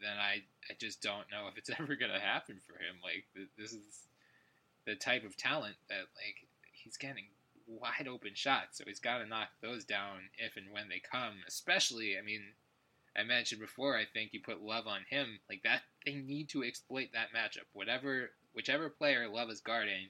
[0.03, 2.97] then I I just don't know if it's ever gonna happen for him.
[3.03, 4.07] Like th- this is
[4.85, 7.25] the type of talent that like he's getting
[7.67, 11.33] wide open shots, so he's got to knock those down if and when they come.
[11.47, 12.41] Especially, I mean,
[13.17, 15.81] I mentioned before, I think you put Love on him like that.
[16.05, 17.67] They need to exploit that matchup.
[17.73, 20.07] Whatever, whichever player Love is guarding,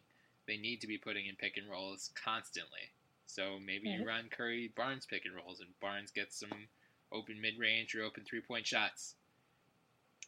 [0.48, 2.92] they need to be putting in pick and rolls constantly.
[3.26, 4.08] So maybe you mm-hmm.
[4.08, 6.68] run Curry Barnes pick and rolls, and Barnes gets some
[7.12, 9.16] open mid range or open three point shots.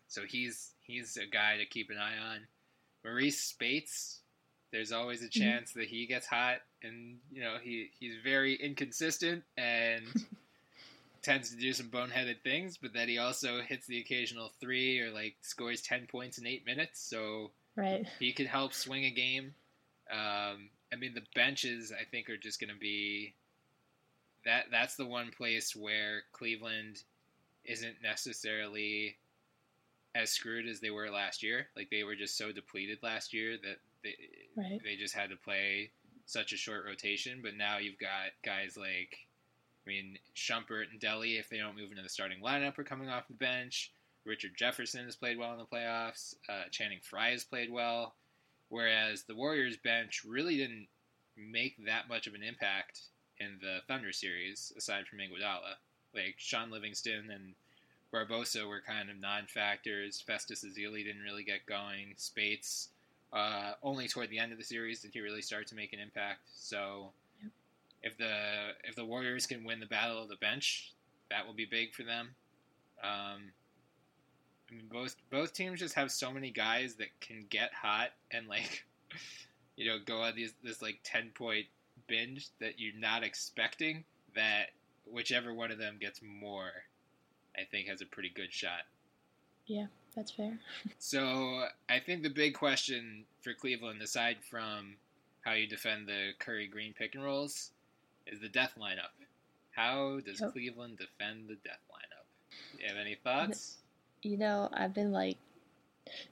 [0.07, 2.39] So he's he's a guy to keep an eye on.
[3.05, 4.19] Marreese Speights,
[4.71, 9.43] there's always a chance that he gets hot, and you know he he's very inconsistent
[9.57, 10.03] and
[11.21, 15.11] tends to do some boneheaded things, but that he also hits the occasional three or
[15.11, 17.01] like scores ten points in eight minutes.
[17.01, 18.07] So Right.
[18.19, 19.53] he could help swing a game.
[20.09, 23.33] Um, I mean, the benches I think are just going to be
[24.45, 24.65] that.
[24.71, 27.01] That's the one place where Cleveland
[27.65, 29.17] isn't necessarily
[30.15, 31.67] as screwed as they were last year.
[31.75, 34.15] Like they were just so depleted last year that they
[34.55, 34.81] Right.
[34.83, 35.91] they just had to play
[36.25, 37.41] such a short rotation.
[37.43, 39.17] But now you've got guys like,
[39.85, 43.09] I mean, Shumpert and Delly, if they don't move into the starting lineup, are coming
[43.09, 43.91] off the bench.
[44.23, 46.33] Richard Jefferson has played well in the playoffs.
[46.49, 48.15] Uh, Channing Frye has played well.
[48.69, 50.87] Whereas the Warriors bench really didn't
[51.37, 53.01] make that much of an impact
[53.39, 55.75] in the Thunder series, aside from Iguodala.
[56.15, 57.53] Like Shaun Livingston and
[58.15, 60.21] Barbosa were kind of non-factors.
[60.21, 62.13] Festus Ezeli didn't really get going.
[62.15, 62.89] Speights,
[63.33, 65.99] uh, only toward the end of the series did he really start to make an
[65.99, 66.39] impact.
[66.53, 67.11] So,
[68.01, 70.93] if the if the Warriors can win the battle of the bench,
[71.29, 72.29] that will be big for them.
[73.03, 73.51] Um,
[74.69, 78.47] I mean, both both teams just have so many guys that can get hot and
[78.47, 78.85] like,
[79.75, 81.65] you know, go on these this like ten point
[82.07, 84.05] binge that you're not expecting.
[84.35, 84.71] That
[85.05, 86.71] whichever one of them gets more,
[87.57, 88.81] I think has a pretty good shot.
[89.65, 90.59] Yeah, that's fair.
[90.99, 94.95] So I think the big question for Cleveland, aside from
[95.41, 97.71] how you defend the Curry Green pick and rolls,
[98.27, 99.13] is the death lineup.
[99.71, 100.53] How does Yep.
[100.53, 102.25] Cleveland defend the death lineup?
[102.79, 103.77] You have any thoughts?
[104.21, 105.37] You know, I've been like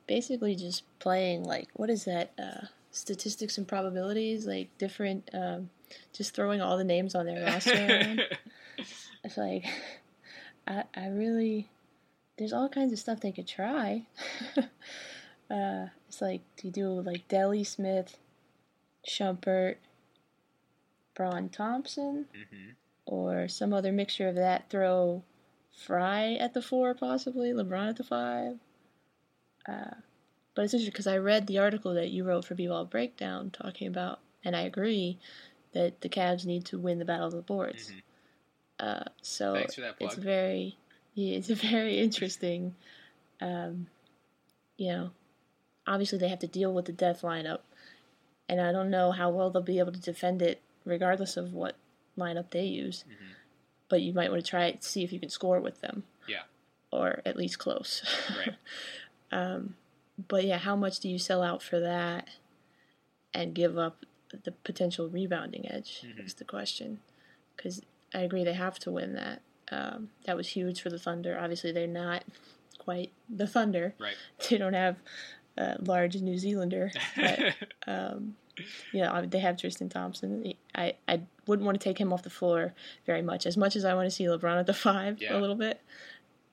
[0.07, 2.31] basically just playing like what is that?
[2.39, 5.29] Uh, statistics and probabilities, like different.
[5.33, 5.69] Um,
[6.11, 7.73] just throwing all the names on their roster.
[7.73, 8.21] around.
[9.23, 9.65] It's like
[10.67, 11.69] I I really
[12.37, 14.05] there's all kinds of stuff they could try.
[15.49, 18.17] uh, it's like do you do like Delly Smith,
[19.07, 19.75] Shumpert,
[21.15, 22.69] Bron Thompson, hmm
[23.05, 24.69] or some other mixture of that.
[24.69, 25.23] Throw
[25.75, 28.59] Frye at the four, possibly LeBron at the five.
[29.67, 29.95] Uh,
[30.55, 33.87] but it's interesting because I read the article that you wrote for B-Ball Breakdown talking
[33.87, 35.19] about, and I agree
[35.73, 37.91] that the Cavs need to win the battle of the boards.
[37.91, 38.01] Mhm.
[38.79, 40.77] Uh, so Thanks for that it's very,
[41.13, 42.75] yeah, it's very interesting.
[43.39, 43.87] Um,
[44.77, 45.11] you know,
[45.85, 47.59] obviously they have to deal with the death lineup,
[48.49, 51.75] and I don't know how well they'll be able to defend it, regardless of what
[52.17, 53.03] lineup they use.
[53.07, 53.35] Mhm.
[53.89, 56.03] But you might want to try it, see if you can score with them.
[56.27, 56.43] Yeah.
[56.91, 58.03] Or at least close.
[58.37, 58.55] Right.
[59.31, 59.75] um,
[60.27, 62.27] but yeah, how much do you sell out for that,
[63.33, 64.05] and give up
[64.43, 66.01] the potential rebounding edge?
[66.03, 66.25] Mhm.
[66.25, 67.01] Is the question.
[67.55, 67.81] Because
[68.13, 69.41] I agree they have to win that.
[69.71, 71.37] Um, that was huge for the Thunder.
[71.39, 72.23] Obviously, they're not
[72.77, 73.93] quite the Thunder.
[73.99, 74.15] Right.
[74.49, 74.97] They don't have
[75.57, 76.91] a large New Zealander.
[77.15, 77.55] But,
[77.87, 78.35] um,
[78.91, 80.53] you know, they have Tristan Thompson.
[80.75, 82.73] I, I wouldn't want to take him off the floor
[83.05, 83.45] very much.
[83.45, 85.37] As much as I want to see LeBron at the five Yeah.
[85.37, 85.81] a little bit,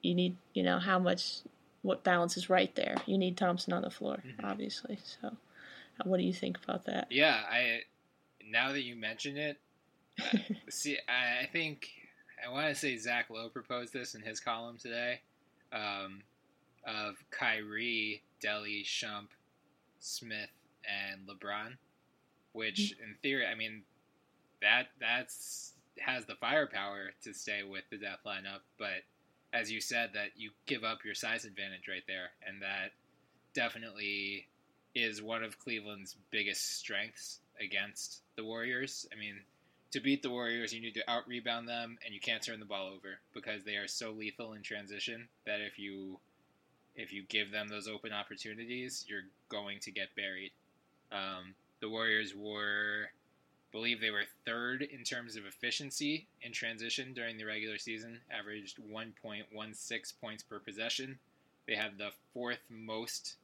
[0.03, 1.41] you need, you know, how much,
[1.83, 2.95] what balance is right there.
[3.07, 4.45] You need Thompson on the floor, Mhm.
[4.45, 4.99] obviously.
[5.03, 5.37] So,
[6.05, 7.09] what do you think about that?
[7.11, 7.83] Yeah, I
[8.47, 9.59] now that you mention it,
[10.21, 11.89] uh, see, I, I think
[12.45, 15.21] I want to say Zach Lowe proposed this in his column today,
[15.73, 16.23] um,
[16.87, 19.29] of Kyrie, Delly, Shump,
[19.99, 20.51] Smith,
[20.85, 21.77] and LeBron,
[22.53, 23.83] which in theory, I mean,
[24.63, 29.03] that that's has the firepower to stay with the death lineup, but
[29.53, 32.93] as you said, that you give up your size advantage right there, and that
[33.53, 34.47] definitely
[34.95, 39.07] is one of Cleveland's biggest strengths against the Warriors.
[39.13, 39.37] I mean,
[39.93, 42.67] to beat the Warriors, you need to out rebound them, and you can't turn the
[42.67, 46.19] ball over because they are so lethal in transition that if you
[46.97, 50.51] if you give them those open opportunities, you're going to get buried.
[51.13, 53.11] Um, the Warriors were,
[53.73, 58.79] believe, they were third in terms of efficiency in transition during the regular season, averaged
[58.93, 61.19] 1.16 points per possession.
[61.67, 63.37] They had the fourth most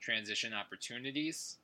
[0.00, 1.56] transition opportunities.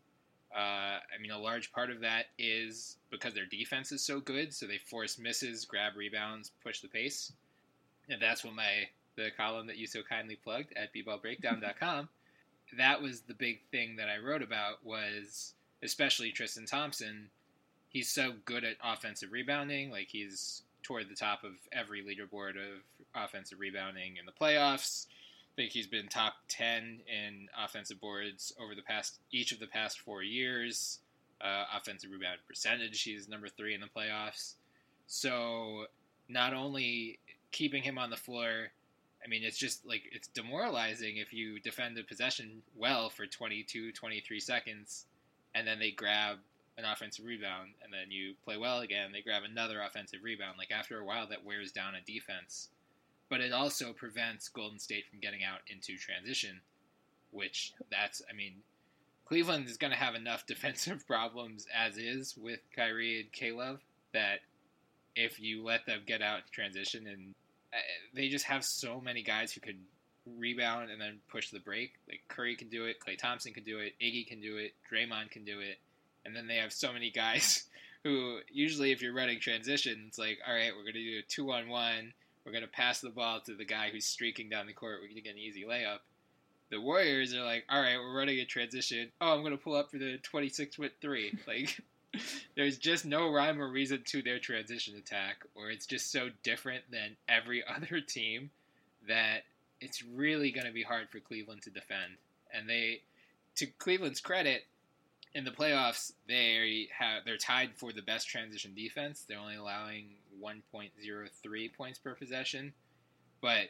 [0.57, 4.55] Uh, I mean, a large part of that is because their defense is so good,
[4.55, 7.33] so they force misses, grab rebounds, push the pace.
[8.09, 12.09] And that's what my the column that you so kindly plugged at bballbreakdown.com.
[12.79, 17.29] that was the big thing that I wrote about was especially Tristan Thompson.
[17.89, 22.83] He's so good at offensive rebounding, like he's toward the top of every leaderboard of
[23.15, 25.07] offensive rebounding in the playoffs.
[25.57, 30.01] Think he's been top 10 in offensive boards over the past each of the past
[30.01, 31.01] 4 years.
[31.41, 34.55] Uh, offensive rebound percentage, he's number 3 in the playoffs.
[35.07, 35.87] So,
[36.29, 37.19] not only
[37.53, 38.71] keeping him on the floor
[39.25, 43.91] I mean, it's just like it's demoralizing if you defend the possession well for 22,
[43.91, 45.07] 23 seconds
[45.57, 46.39] and then they grab
[46.79, 50.57] an offensive rebound, and then you play well again, they grab another offensive rebound.
[50.59, 52.69] Like after a while, that wears down a defense,
[53.29, 56.61] but it also prevents Golden State from getting out into transition,
[57.31, 58.57] which that's I mean.
[59.27, 63.81] Cleveland is going to have enough defensive problems as is with Kyrie and Caleb
[64.13, 64.39] that
[65.17, 67.35] if you let them get out transition and
[67.73, 67.79] uh,
[68.15, 69.79] they just have so many guys who can
[70.39, 71.95] rebound and then push the break.
[72.09, 75.31] Like Curry can do it, Klay Thompson can do it, Iggy can do it, Draymond
[75.31, 75.79] can do it,
[76.25, 77.65] and then they have so many guys
[78.05, 81.51] who usually if you're running transition, it's like, all right, we're gonna do a two
[81.53, 82.13] on one.
[82.47, 85.01] We're gonna pass the ball to the guy who's streaking down the court.
[85.03, 85.99] We're gonna get an easy layup.
[86.71, 89.11] The Warriors are like, all right, we're running a transition.
[89.21, 91.37] Oh, I'm gonna pull up for the 26 foot three.
[91.49, 91.81] Like,
[92.57, 96.85] there's just no rhyme or reason to their transition attack, or it's just so different
[96.91, 98.51] than every other team
[99.09, 99.43] that
[99.81, 102.17] it's really going to be hard for Cleveland to defend.
[102.55, 103.03] And they,
[103.57, 104.63] to Cleveland's credit,
[105.35, 109.27] in the playoffs, they have they're tied for the best transition defense.
[109.29, 112.73] They're only allowing 1.03 points per possession,
[113.41, 113.69] but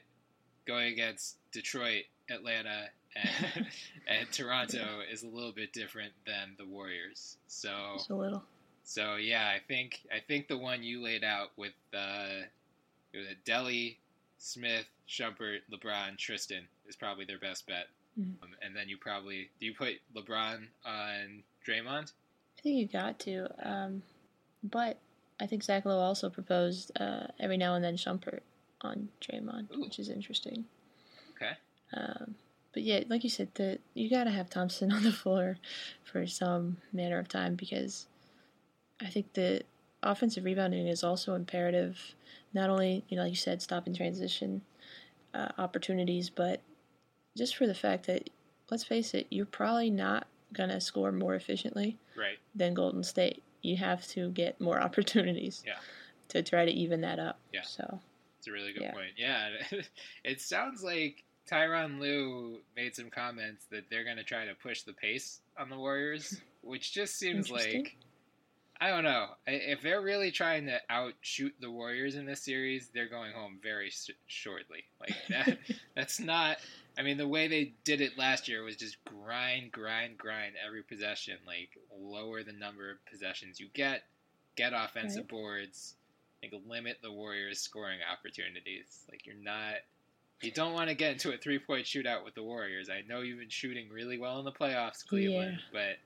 [0.66, 3.66] going against Detroit, Atlanta, and,
[4.08, 7.36] and Toronto is a little bit different than the Warriors.
[7.46, 8.42] So Just a little.
[8.84, 12.44] so yeah, I think I think the one you laid out with uh,
[13.14, 13.96] with Delly,
[14.38, 17.86] Smith, Shumpert, LeBron, Tristan is probably their best bet.
[18.18, 18.42] Mhm.
[18.42, 22.12] Um, and then you probably do you put LeBron on Draymond?
[22.58, 23.46] I think you got to.
[23.62, 24.02] Um,
[24.62, 24.98] but
[25.40, 28.40] I think Zach Lowe also proposed uh, every now and then Shumpert
[28.80, 29.80] on Draymond, Ooh.
[29.82, 30.64] which is interesting.
[31.36, 31.52] Okay.
[31.92, 32.34] Um,
[32.72, 35.58] but yeah, like you said, the you got to have Thompson on the floor
[36.04, 38.06] for some manner of time because
[39.00, 39.62] I think the
[40.02, 41.98] offensive rebounding is also imperative.
[42.54, 44.62] Not only you know, like you said, stopping transition
[45.34, 46.60] uh, opportunities, but
[47.36, 48.30] just for the fact that
[48.70, 52.38] let's face it, you're probably not gonna score more efficiently Right.
[52.54, 53.42] than Golden State.
[53.66, 55.74] You have to get more opportunities Yeah.
[56.28, 57.38] to try to even that up.
[57.52, 57.62] Yeah.
[57.62, 58.00] So
[58.38, 58.92] It's a really good Yeah.
[58.92, 59.12] point.
[59.16, 59.50] Yeah,
[60.24, 64.82] it sounds like Tyronn Lue made some comments that they're going to try to push
[64.82, 67.96] the pace on the Warriors, which just seems like
[68.78, 69.28] I don't know.
[69.46, 73.90] If they're really trying to outshoot the Warriors in this series, they're going home very
[74.26, 74.84] shortly.
[75.00, 75.56] Like that,
[75.94, 76.58] that's not.
[76.98, 80.82] I mean, the way they did it last year was just grind, grind, grind every
[80.82, 81.36] possession.
[81.46, 84.02] Like lower the number of possessions you get,
[84.56, 85.28] get offensive Right.
[85.28, 85.94] boards,
[86.42, 89.04] like limit the Warriors' scoring opportunities.
[89.10, 89.74] Like you're not.
[90.42, 92.90] You don't want to get into a three-point shootout with the Warriors.
[92.90, 95.96] I know you've been shooting really well in the playoffs, Cleveland, but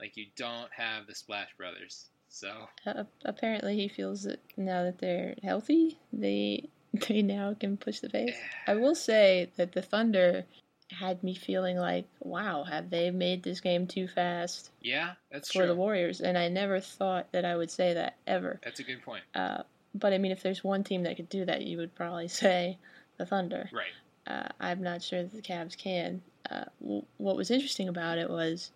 [0.00, 2.06] like you don't have the Splash Brothers.
[2.28, 2.52] So
[2.86, 6.68] uh, apparently he feels that now that they're healthy, they
[7.08, 8.36] they now can push the pace.
[8.66, 10.44] I will say that the Thunder
[10.90, 15.58] had me feeling like, wow, have they made this game too fast yeah, that's for
[15.58, 15.66] true.
[15.66, 16.20] the Warriors?
[16.20, 18.60] And I never thought that I would say that ever.
[18.64, 19.22] That's a good point.
[19.34, 19.62] Uh,
[19.94, 22.78] but I mean, if there's one team that could do that, you would probably say
[23.18, 23.70] the Thunder.
[23.72, 23.92] Right.
[24.26, 26.22] Uh, I'm not sure that the Cavs can.
[26.50, 28.72] Uh, w- what was interesting about it was,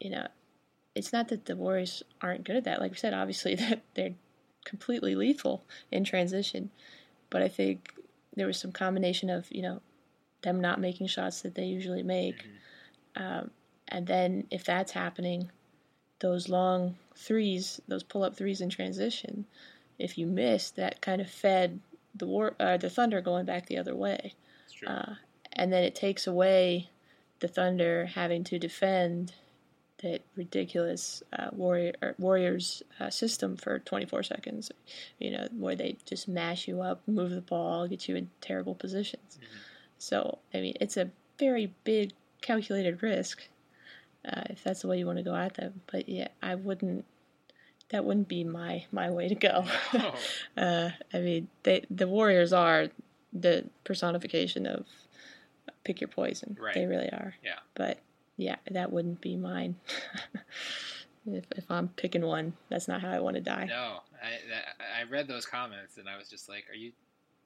[0.00, 0.26] you know,
[0.94, 2.80] it's not that the Warriors aren't good at that.
[2.80, 4.14] Like we said, obviously that they're
[4.64, 6.70] completely lethal in transition,
[7.30, 7.94] but I think
[8.36, 9.80] there was some combination of you know
[10.42, 12.46] them not making shots that they usually make,
[13.16, 13.50] um,
[13.88, 15.50] and then if that's happening,
[16.20, 19.46] those long threes, those pull up threes in transition,
[19.98, 21.80] if you miss, that kind of fed
[22.14, 24.34] the war, uh, the Thunder going back the other way.
[24.86, 25.14] Uh,
[25.52, 26.88] and then it takes away
[27.40, 29.34] the Thunder having to defend
[30.02, 34.70] that ridiculous uh, warrior Warriors uh, system for 24 seconds.
[35.18, 38.74] You know, where they just mash you up, move the ball, get you in terrible
[38.74, 39.38] positions.
[39.98, 43.42] So, I mean, it's a very big calculated risk
[44.24, 45.80] uh, if that's the way you want to go at them.
[45.90, 47.04] But yeah, I wouldn't.
[47.90, 49.64] That wouldn't be my my way to go.
[49.92, 50.14] No.
[50.62, 52.88] uh, I mean, they the Warriors are
[53.32, 54.86] the personification of
[55.84, 56.56] pick your poison.
[56.60, 56.74] Right.
[56.74, 57.34] They really are.
[57.42, 57.58] Yeah.
[57.74, 57.98] But
[58.36, 59.76] yeah, that wouldn't be mine.
[61.26, 63.66] if, if I'm picking one, that's not how I want to die.
[63.68, 64.64] No, I that,
[64.98, 66.92] I read those comments and I was just like, "Are you?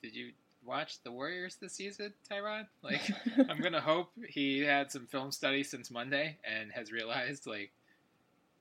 [0.03, 0.33] Did you
[0.65, 2.67] watch the Warriors this season, Tyronn?
[2.83, 3.01] Like,
[3.49, 7.71] I'm gonna hope he had some film study since Monday and has realized like,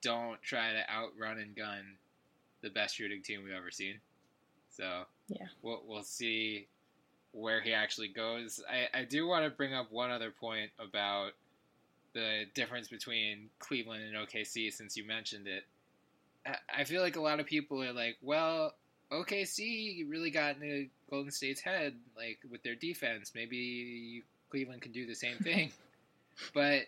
[0.02, 1.84] don't try to outrun and gun
[2.62, 3.96] the best shooting team we've ever seen.
[4.70, 5.48] So Yeah.
[5.62, 6.68] we'll we'll see
[7.32, 8.62] where he actually goes.
[8.70, 11.32] I I do want to bring up one other point about
[12.14, 15.66] the difference between Cleveland and OKC since you mentioned it.
[16.76, 18.74] I- feel like a lot of people are like, well,
[19.12, 23.32] OKC really got into Golden State's head, like with their defense.
[23.34, 25.72] Maybe Cleveland can do the same thing.
[26.54, 26.84] but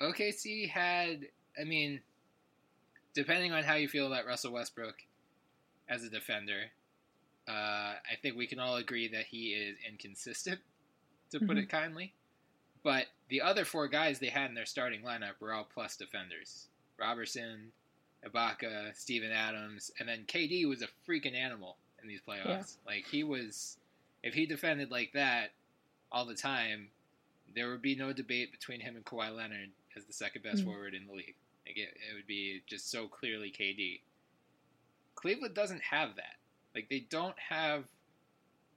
[0.00, 1.26] OKC had
[1.60, 2.00] I mean,
[3.14, 4.94] depending on how you feel about Russell Westbrook
[5.88, 6.64] as a defender,
[7.48, 10.60] uh, I think we can all agree that he is inconsistent,
[11.32, 11.58] to put Mm-hmm.
[11.58, 12.14] it kindly.
[12.82, 16.68] But the other four guys they had in their starting lineup were all plus defenders:
[16.98, 17.72] Roberson,
[18.24, 22.76] Ibaka, Steven Adams, and then KD was a freaking animal in these playoffs.
[22.86, 23.76] Like he was,
[24.22, 25.50] if he defended like that
[26.10, 26.88] all the time,
[27.54, 30.64] there would be no debate between him and Kawhi Leonard as the second best Mhm.
[30.66, 31.34] forward in the league.
[31.66, 34.00] Like it, it would be just so clearly KD.
[35.14, 36.36] Cleveland doesn't have that.
[36.74, 37.84] Like they don't have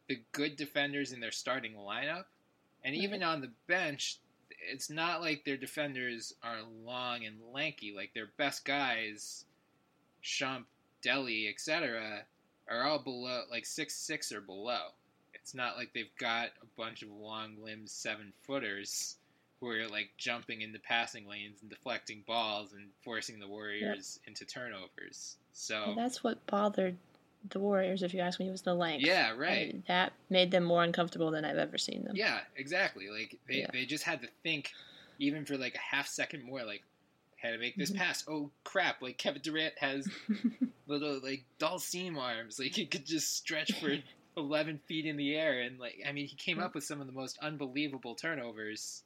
[0.08, 2.26] the good defenders in their starting lineup,
[2.84, 4.18] and even on the bench,
[4.72, 7.94] it's not like their defenders are long and lanky.
[7.96, 9.46] Like their best guys,
[10.24, 10.64] Shump,
[11.06, 12.26] Delly, etc.,
[12.70, 14.92] are all below like six six or below.
[15.34, 19.18] It's not like they've got a bunch of long limbed seven footers
[19.60, 24.46] who are like jumping into passing lanes and deflecting balls and forcing the Warriors into
[24.46, 25.38] turnovers.
[25.54, 26.98] So And that's what bothered
[27.50, 29.06] the Warriors, if you ask me, was the length.
[29.06, 29.74] Yeah, right.
[29.74, 32.16] And that made them more uncomfortable than I've ever seen them.
[32.16, 33.10] Yeah, exactly.
[33.10, 33.68] Like they, Yeah.
[33.74, 34.72] they just had to think
[35.20, 36.84] even for like a half second more like
[37.42, 37.98] how to make this Mhm.
[37.98, 38.24] pass.
[38.28, 40.08] Oh crap, like Kevin Durant has
[40.88, 42.60] little like Dhalsim arms.
[42.60, 43.96] Like he could just stretch for
[44.38, 47.08] eleven feet in the air and like I mean he came up with some of
[47.08, 49.04] the most unbelievable turnovers.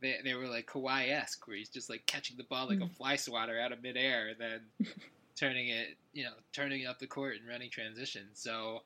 [0.00, 2.82] They, they were like Kawhi esque where he's just like catching the ball like a
[2.84, 2.96] Mhm.
[2.96, 4.60] fly swatter out of midair and then
[5.38, 8.26] turning it you know, turning up the court and running transition.
[8.34, 8.82] So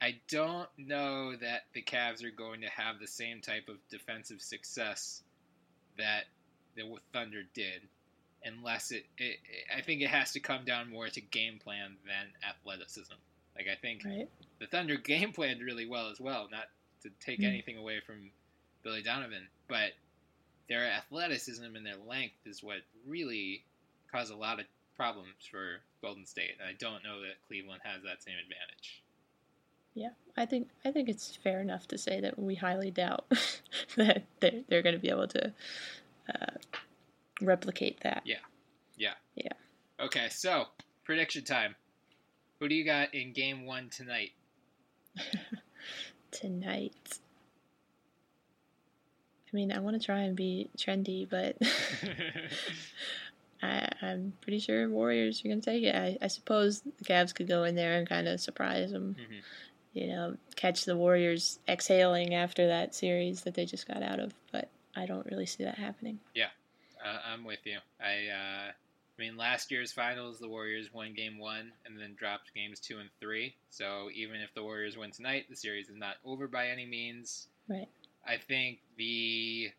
[0.00, 4.40] I don't know that the Cavs are going to have the same type of defensive
[4.40, 5.22] success
[5.96, 6.24] that
[6.76, 7.82] the Thunder did,
[8.44, 9.38] unless it, it.
[9.76, 13.14] I think it has to come down more to game plan than athleticism.
[13.56, 14.28] Like I think Right.
[14.60, 16.48] the Thunder game planned really well as well.
[16.52, 16.66] Not
[17.02, 17.48] to take Mm.
[17.48, 18.30] anything away from
[18.84, 19.92] Billy Donovan, but
[20.68, 23.64] their athleticism and their length is what really
[24.12, 24.66] caused a lot of
[24.98, 26.56] problems for Golden State.
[26.62, 29.02] I don't know that Cleveland has that same advantage.
[29.94, 33.24] Yeah, I think I think it's fair enough to say that we highly doubt
[33.96, 35.52] that they're, they're going to be able to
[36.28, 36.50] uh,
[37.40, 38.22] replicate that.
[38.24, 38.36] Yeah.
[38.96, 39.14] Yeah.
[39.34, 39.52] Yeah.
[40.00, 40.66] Okay, so
[41.04, 41.74] prediction time.
[42.60, 44.32] Who do you got in game one tonight?
[46.30, 47.18] Tonight.
[49.50, 51.56] I mean, I want to try and be trendy, but
[53.62, 55.94] I, I'm pretty sure Warriors are going to take it.
[55.94, 59.16] I, I suppose the Cavs could go in there and kind of surprise them.
[59.18, 59.40] Mhm.
[59.94, 64.32] You know, catch the Warriors exhaling after that series that they just got out of.
[64.52, 66.20] But I don't really see that happening.
[66.34, 66.50] Yeah,
[67.04, 67.78] uh, I'm with you.
[68.00, 72.54] I, uh, I mean, last year's finals, the Warriors won game one and then dropped
[72.54, 73.56] games two and three.
[73.70, 77.48] So even if the Warriors win tonight, the series is not over by any means.
[77.68, 77.88] Right.
[78.24, 79.70] I think the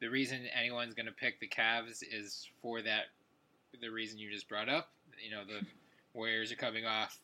[0.00, 3.04] the reason anyone's going to pick the Cavs is for that
[3.80, 4.90] the reason you just brought up.
[5.22, 5.64] You know, the
[6.14, 7.18] Warriors are coming off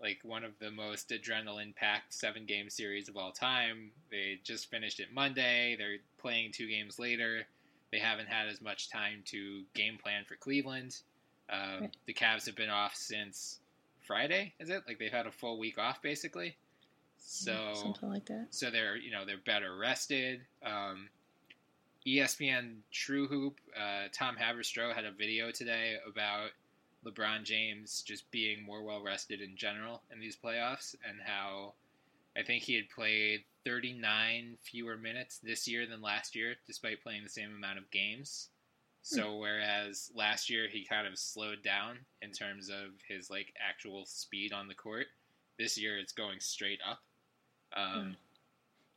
[0.00, 3.90] like one of the most adrenaline packed seven game series of all time.
[4.10, 5.76] They just finished it Monday.
[5.78, 7.42] They're playing two games later.
[7.92, 10.98] They haven't had as much time to game plan for Cleveland.
[11.48, 13.60] Um, The Cavs have been off since
[14.00, 14.82] Friday, is it?
[14.88, 16.56] Like they've had a full week off basically.
[17.18, 18.48] So something like that.
[18.50, 20.40] so they're you know they're better rested.
[20.64, 21.08] Um,
[22.06, 26.50] ESPN True Hoop, uh, Tom Haberstroh had a video today about
[27.04, 31.74] LeBron James just being more well rested in general in these playoffs, and how
[32.36, 37.22] I think he had played 39 fewer minutes this year than last year, despite playing
[37.22, 38.48] the same amount of games.
[39.02, 44.06] So whereas last year he kind of slowed down in terms of his like actual
[44.06, 45.06] speed on the court,
[45.58, 47.00] this year it's going straight up.
[47.76, 48.16] Um,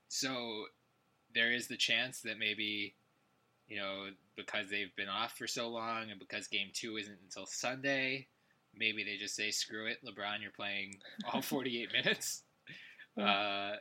[0.10, 0.66] So
[1.38, 2.96] there is the chance that maybe,
[3.68, 7.46] you know, because they've been off for so long and because game two isn't until
[7.46, 8.28] Sunday,
[8.76, 10.96] maybe they just say, screw it, LeBron, you're playing
[11.32, 12.44] all 48 minutes.
[13.16, 13.76] Uh,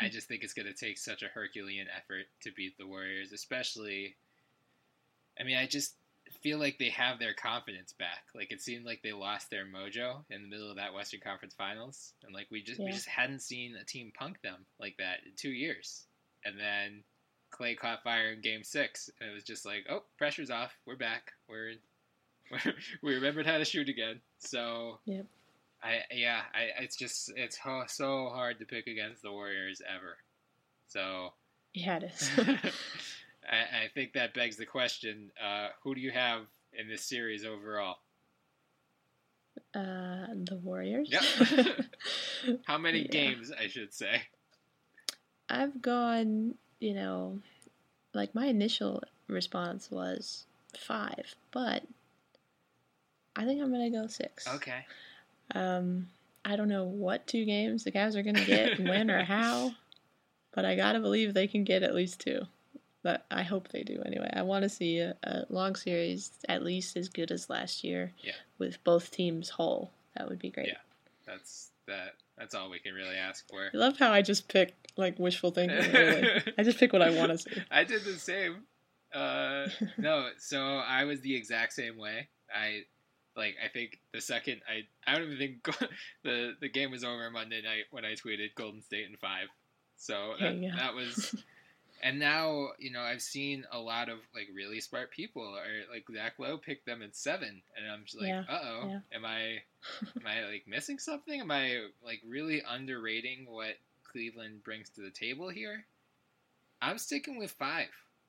[0.00, 3.32] I just think it's going to take such a Herculean effort to beat the Warriors,
[3.32, 4.14] especially.
[5.38, 5.96] I mean, I just
[6.42, 8.26] feel like they have their confidence back.
[8.36, 11.54] Like it seemed like they lost their mojo in the middle of that Western Conference
[11.54, 15.18] Finals, and like we just we just hadn't seen a team punk them like that
[15.26, 16.06] in two years.
[16.44, 17.02] And then
[17.52, 20.72] Klay caught fire in Game Six, and it was just like, oh, pressure's off.
[20.86, 21.32] We're back.
[21.48, 21.74] We're,
[22.50, 24.20] we're we remembered how to shoot again.
[24.38, 25.26] So Yep.
[25.82, 30.16] I yeah, I it's just it's ho- so hard to pick against the Warriors ever.
[30.88, 31.32] So
[31.72, 32.30] Yeah, it is.
[33.50, 36.42] I, I think that begs the question: uh, Who do you have
[36.72, 37.96] in this series overall?
[39.74, 41.10] uh, the Warriors.
[41.10, 41.86] Yep.
[42.64, 43.08] How many Yeah.
[43.10, 44.22] games, I should say?
[45.54, 47.38] I've gone, you know,
[48.12, 50.46] like my initial response was
[50.78, 51.82] five, but
[53.36, 54.46] I think I'm gonna go six.
[54.48, 54.86] Okay.
[55.54, 56.08] Um,
[56.44, 59.72] I don't know what two games the Cavs are gonna get, when or how,
[60.54, 62.42] but I gotta believe they can get at least two.
[63.02, 64.30] But I hope they do anyway.
[64.32, 68.12] I want to see a, a long series at least as good as last year.
[68.22, 68.32] Yeah.
[68.56, 70.68] With both teams whole, that would be great.
[70.68, 70.78] Yeah.
[71.26, 72.14] That's that.
[72.38, 73.70] That's all we can really ask for.
[73.72, 75.78] I love how I just pick like wishful thinking.
[75.92, 76.42] Really.
[76.58, 77.62] I just pick what I want to see.
[77.70, 78.64] I did the same.
[79.12, 79.66] Uh,
[79.96, 82.28] no, so I was the exact same way.
[82.52, 82.82] I
[83.36, 83.54] like.
[83.64, 85.88] I think the second I I don't even think
[86.24, 89.48] the the game was over Monday night when I tweeted Golden State in five.
[89.96, 91.34] So that, that was.
[92.04, 96.04] And now you know I've seen a lot of like really smart people, or like
[96.14, 98.98] Zach Lowe picked them at seven, and I'm just like, Yeah, uh oh, yeah.
[99.16, 99.62] am I
[100.20, 101.40] am I like missing something?
[101.40, 103.74] Am I like really underrating what
[104.04, 105.86] Cleveland brings to the table here?
[106.82, 107.88] I'm sticking with five.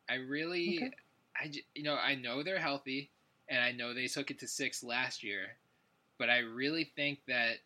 [0.09, 0.91] I really, Okay.
[1.35, 3.09] I you know I know they're healthy,
[3.49, 5.47] and I know they took it to six last year,
[6.17, 7.57] but I really think that,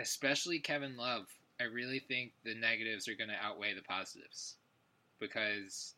[0.00, 1.26] especially Kevin Love,
[1.60, 4.56] I really think the negatives are going to outweigh the positives,
[5.20, 5.94] because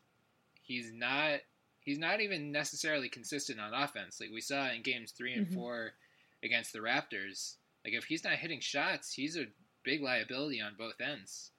[0.61, 1.39] he's not
[1.81, 4.19] he's not even necessarily consistent on offense.
[4.19, 5.53] Like we saw in games three and Mhm.
[5.53, 5.93] four
[6.43, 7.55] against the Raptors.
[7.83, 9.47] Like if he's not hitting shots, he's a
[9.83, 11.51] big liability on both ends.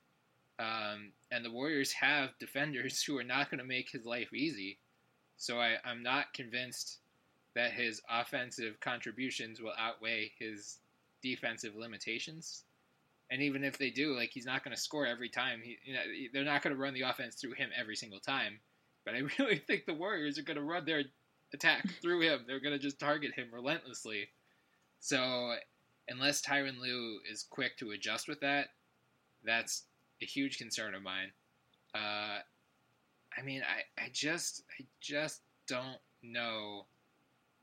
[0.58, 4.78] Um, and the Warriors have defenders who are not going to make his life easy.
[5.38, 6.98] So I, I'm not convinced
[7.54, 10.78] that his offensive contributions will outweigh his
[11.20, 12.62] defensive limitations.
[13.32, 15.62] And even if they do, like he's not going to score every time.
[15.64, 16.00] He, you know,
[16.32, 18.60] they're not going to run the offense through him every single time.
[19.04, 21.04] But I really think the Warriors are going to run their
[21.54, 22.44] attack through him.
[22.46, 24.28] They're going to just target him relentlessly.
[25.00, 25.54] So
[26.08, 28.68] unless Tyronn Lue is quick to adjust with that,
[29.44, 29.84] that's
[30.20, 31.32] a huge concern of mine.
[31.94, 32.38] Uh,
[33.36, 36.86] I mean, I, I just I just don't know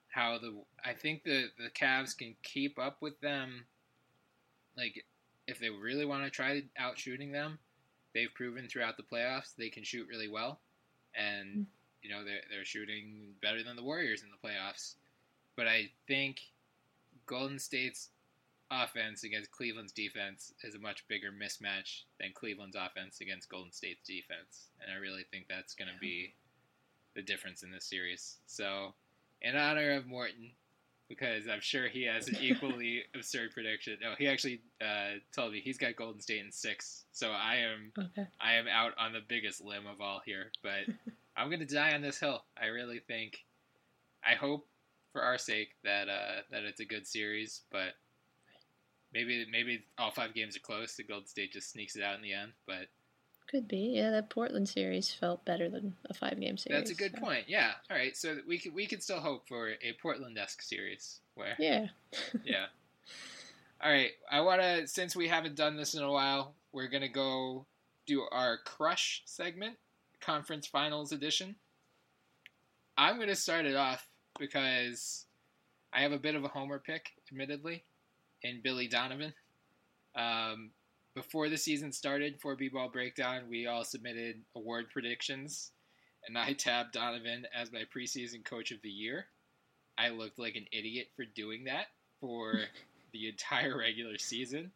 [0.09, 3.65] how the I think the the Cavs can keep up with them.
[4.77, 5.03] Like,
[5.49, 7.57] if they really want to try out shooting them,
[8.13, 10.59] they've proven throughout the playoffs they can shoot really well,
[11.15, 11.61] and hmm.
[12.01, 14.95] you know they're they're shooting better than the Warriors in the playoffs.
[15.55, 16.39] But I think
[17.25, 18.09] Golden State's
[18.71, 24.05] offense against Cleveland's defense is a much bigger mismatch than Cleveland's offense against Golden State's
[24.07, 24.69] defense.
[24.79, 26.35] And I really think that's going to be
[27.15, 28.37] the difference in this series.
[28.45, 28.93] So,
[29.41, 30.51] in honor of Morton,
[31.09, 33.97] because I'm sure he has an equally absurd prediction.
[34.01, 37.05] No, he actually uh, told me he's got Golden State in six.
[37.11, 38.27] So I am Okay.
[38.39, 40.85] I am out on the biggest limb of all here, but
[41.35, 42.43] I'm going to die on this hill.
[42.61, 43.43] I really think,
[44.25, 44.67] I hope
[45.11, 47.93] for our sake that uh, that it's a good series, but
[49.13, 50.95] maybe maybe all five games are close.
[50.95, 52.87] The Golden State just sneaks it out in the end, but
[53.49, 53.93] Could be.
[53.95, 56.79] Yeah, that Portland series felt better than a five game series.
[56.79, 57.45] that's a good so- point.
[57.47, 57.71] Yeah.
[57.89, 58.15] All right.
[58.15, 61.87] So we could we could still hope for a Portland-esque series where Yeah.
[62.43, 62.65] yeah.
[63.81, 64.11] All right.
[64.29, 67.65] I want to, since we haven't done this in a while, we're going to go
[68.05, 69.77] do our crush segment,
[70.21, 71.55] conference finals edition.
[72.97, 74.05] I'm going to start it off
[74.37, 75.25] because
[75.93, 77.83] I have a bit of a homer pick, admittedly,
[78.43, 79.33] in Billy Donovan.
[80.15, 80.71] Um,
[81.15, 85.71] before the season started for B-Ball Breakdown, we all submitted award predictions,
[86.27, 89.25] and I tabbed Donovan as my preseason coach of the year.
[89.97, 91.87] I looked like an idiot for doing that
[92.21, 92.53] for
[93.13, 94.71] the entire regular season.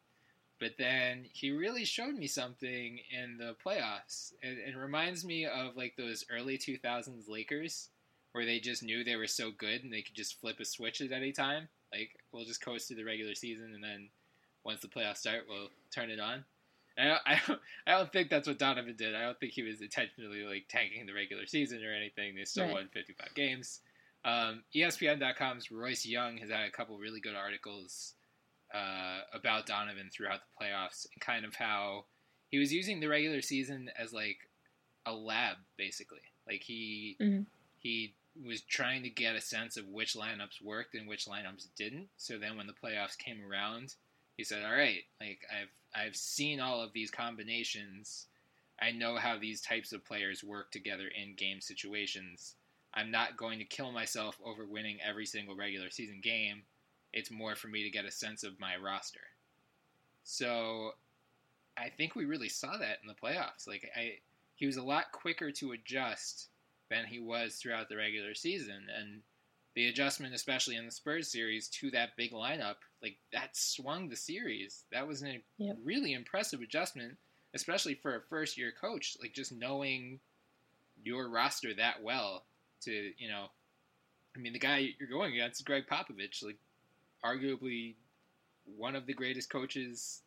[0.59, 4.33] But then he really showed me something in the playoffs.
[4.41, 7.89] It, it reminds me of like those early 2000s Lakers
[8.31, 11.01] where they just knew they were so good and they could just flip a switch
[11.01, 11.67] at any time.
[11.91, 14.09] Like, we'll just coast through the regular season and then
[14.63, 16.43] once the playoffs start, we'll turn it on.
[16.97, 19.15] And I, I, don't, I don't think that's what Donovan did.
[19.15, 22.35] I don't think he was intentionally like tanking the regular season or anything.
[22.35, 22.73] They still Right.
[22.73, 23.79] won 55 games.
[24.25, 28.13] Um, ESPN.com's Royce Young has had a couple really good articles
[28.73, 32.05] uh, about Donovan throughout the playoffs and kind of how
[32.49, 34.37] he was using the regular season as like
[35.05, 36.21] a lab, basically.
[36.47, 37.45] Like he Mhm.
[37.79, 42.07] he was trying to get a sense of which lineups worked and which lineups didn't.
[42.17, 43.93] So then when the playoffs came around,
[44.37, 48.27] he said, "All right, like I've I've seen all of these combinations.
[48.81, 52.55] I know how these types of players work together in game situations.
[52.93, 56.63] I'm not going to kill myself over winning every single regular season game.
[57.11, 59.27] It's more for me to get a sense of my roster."
[60.23, 60.93] So
[61.77, 63.67] I think we really saw that in the playoffs.
[63.67, 64.17] Like I
[64.55, 66.49] he was a lot quicker to adjust
[66.89, 69.21] than he was throughout the regular season and
[69.75, 74.15] the adjustment especially in the Spurs series to that big lineup like that swung the
[74.15, 74.83] series.
[74.91, 75.77] That was a Yep.
[75.83, 77.17] really impressive adjustment
[77.55, 80.19] especially for a first year coach like just knowing
[81.03, 82.45] your roster that well
[82.81, 83.47] to, you know,
[84.35, 86.57] I mean, the guy you're going against is Gregg Popovich, like
[87.23, 87.95] arguably
[88.77, 90.21] one of the greatest coaches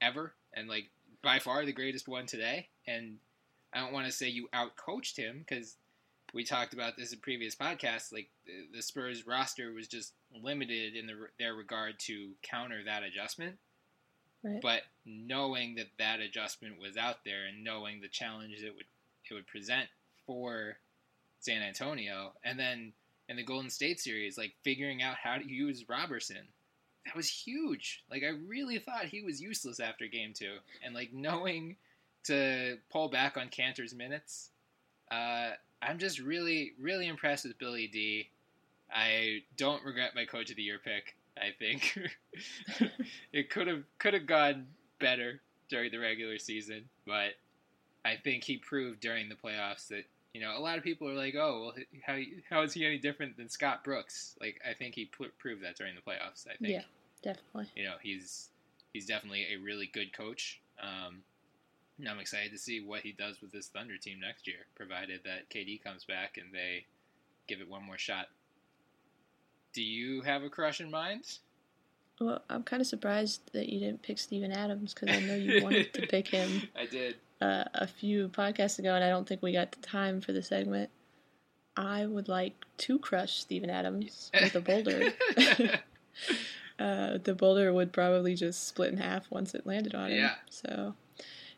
[0.00, 0.90] ever, and like
[1.22, 2.68] by far the greatest one today.
[2.86, 3.18] And
[3.72, 5.76] I don't want to say you outcoached him because
[6.34, 8.12] we talked about this in previous podcasts.
[8.12, 13.02] Like the, the Spurs roster was just limited in the, their regard to counter that
[13.02, 13.56] adjustment.
[14.42, 14.60] Right.
[14.62, 18.86] But knowing that that adjustment was out there and knowing the challenge it would
[19.30, 19.88] it would present
[20.26, 20.78] for
[21.40, 22.92] San Antonio, and then
[23.28, 26.48] in the Golden State series, like figuring out how to use Roberson,
[27.04, 28.04] that was huge.
[28.10, 31.76] Like I really thought he was useless after Game Two, and like knowing
[32.24, 34.50] to pull back on Kanter's minutes,
[35.10, 35.50] uh,
[35.82, 38.28] I'm just really really impressed with Billy D.
[38.94, 41.16] I don't regret my Coach of the Year pick.
[41.36, 41.98] I think
[43.32, 44.66] it could have could have gone
[44.98, 47.34] better during the regular season, but
[48.04, 50.04] I think he proved during the playoffs that
[50.34, 52.18] you know a lot of people are like, oh, well, how
[52.48, 54.36] how is he any different than Scott Brooks?
[54.40, 56.46] Like I think he pl- proved that during the playoffs.
[56.46, 56.82] I think Yeah,
[57.22, 57.66] definitely.
[57.76, 58.48] you know he's
[58.92, 60.60] he's definitely a really good coach.
[60.82, 61.22] Um,
[62.06, 65.50] I'm excited to see what he does with this Thunder team next year, provided that
[65.50, 66.84] KD comes back and they
[67.48, 68.26] give it one more shot.
[69.72, 71.38] Do you have a crush in mind?
[72.20, 75.62] Well, I'm kind of surprised that you didn't pick Steven Adams because I know you
[75.62, 77.16] wanted to pick him I did.
[77.40, 80.42] uh, a few podcasts ago, and I don't think we got the time for the
[80.42, 80.90] segment.
[81.76, 85.12] I would like to crush Steven Adams with a boulder.
[86.80, 90.18] uh, the boulder would probably just split in half once it landed on him.
[90.18, 90.34] Yeah.
[90.50, 90.94] So,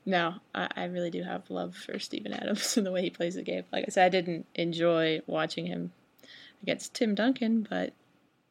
[0.06, 3.34] no, I, I really do have love for Steven Adams and the way he plays
[3.34, 3.64] the game.
[3.72, 5.92] Like I said, I didn't enjoy watching him
[6.62, 7.92] against Tim Duncan, but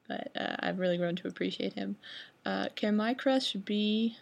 [0.08, 1.96] but uh, I've really grown to appreciate him.
[2.44, 4.18] Uh, can my crush be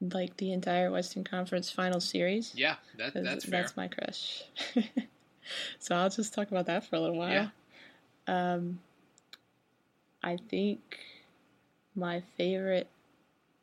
[0.00, 2.52] like the entire Western Conference Final Series?
[2.56, 3.62] yeah, that, that's fair.
[3.62, 4.44] That's my crush.
[5.78, 7.32] so I'll just talk about that for a little while.
[7.32, 7.48] Yeah.
[8.28, 8.78] Um,
[10.22, 10.98] I think
[11.94, 12.88] my favorite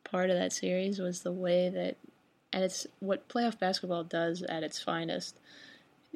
[0.04, 1.96] part of that series was the way that,
[2.52, 5.38] and it's what playoff basketball does at its finest,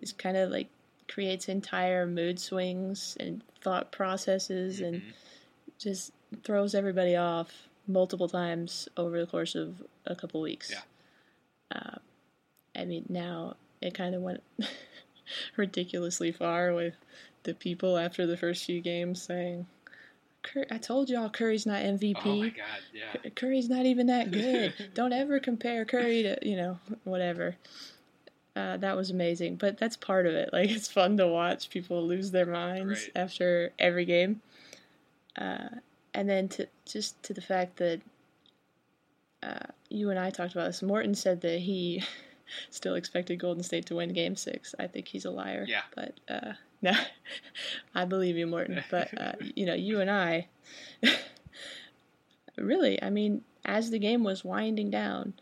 [0.01, 0.69] is kind of like
[1.09, 5.13] creates entire mood swings and thought processes and Mhm.
[5.79, 6.13] just
[6.45, 10.71] throws everybody off multiple times over the course of a couple weeks.
[10.71, 10.83] Yeah.
[11.73, 11.99] Uh,
[12.77, 14.43] I mean, now it kind of went
[15.57, 16.95] ridiculously far with
[17.43, 19.67] the people after the first few games saying,
[20.43, 22.17] Cur- I told y'all Curry's not MVP.
[22.25, 22.65] Oh my god,
[22.95, 23.31] yeah.
[23.37, 24.73] Curry's not even that good.
[24.95, 27.57] Don't ever compare Curry to, you know, whatever.
[28.57, 30.51] Uh, that was amazing, but that's part of it.
[30.53, 33.11] Like it's fun to watch people lose their minds Right.
[33.23, 34.41] after every game,
[35.37, 35.69] uh,
[36.15, 38.01] and then to just to the fact that
[39.43, 40.83] uh, you and I talked about this.
[40.83, 42.03] Morton said that he
[42.71, 44.75] still expected Golden State to win Game Six.
[44.79, 45.65] I think he's a liar.
[45.69, 45.83] Yeah.
[45.95, 46.93] but uh, no,
[47.95, 48.83] I believe you, Morton.
[48.91, 50.49] But uh, you know, you and I,
[52.59, 55.35] really, I mean, as the game was winding down.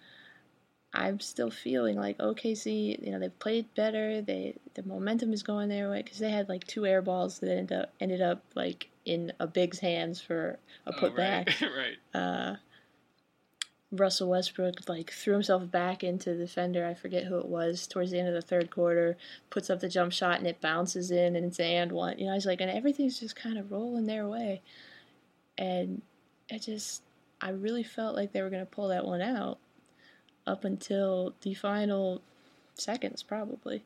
[0.95, 4.23] I'm still feeling like OKC, you know, they've played better.
[4.23, 7.51] They the momentum is going their way because they had like two air balls that
[7.51, 11.61] ended up ended up like in a Big's hands for a Oh, putback.
[11.61, 12.21] right, right.
[12.21, 12.57] Uh,
[13.91, 16.87] Russell Westbrook like threw himself back into the defender.
[16.87, 19.17] I forget who it was towards the end of the third quarter.
[19.51, 22.19] Puts up the jump shot and it bounces in and it's and one.
[22.19, 24.61] You know, I was like, and everything's just kind of rolling their way,
[25.57, 26.03] and
[26.49, 27.03] it just
[27.41, 29.59] I really felt like they were gonna pull that one out
[30.47, 32.21] up until the final
[32.75, 33.85] seconds probably,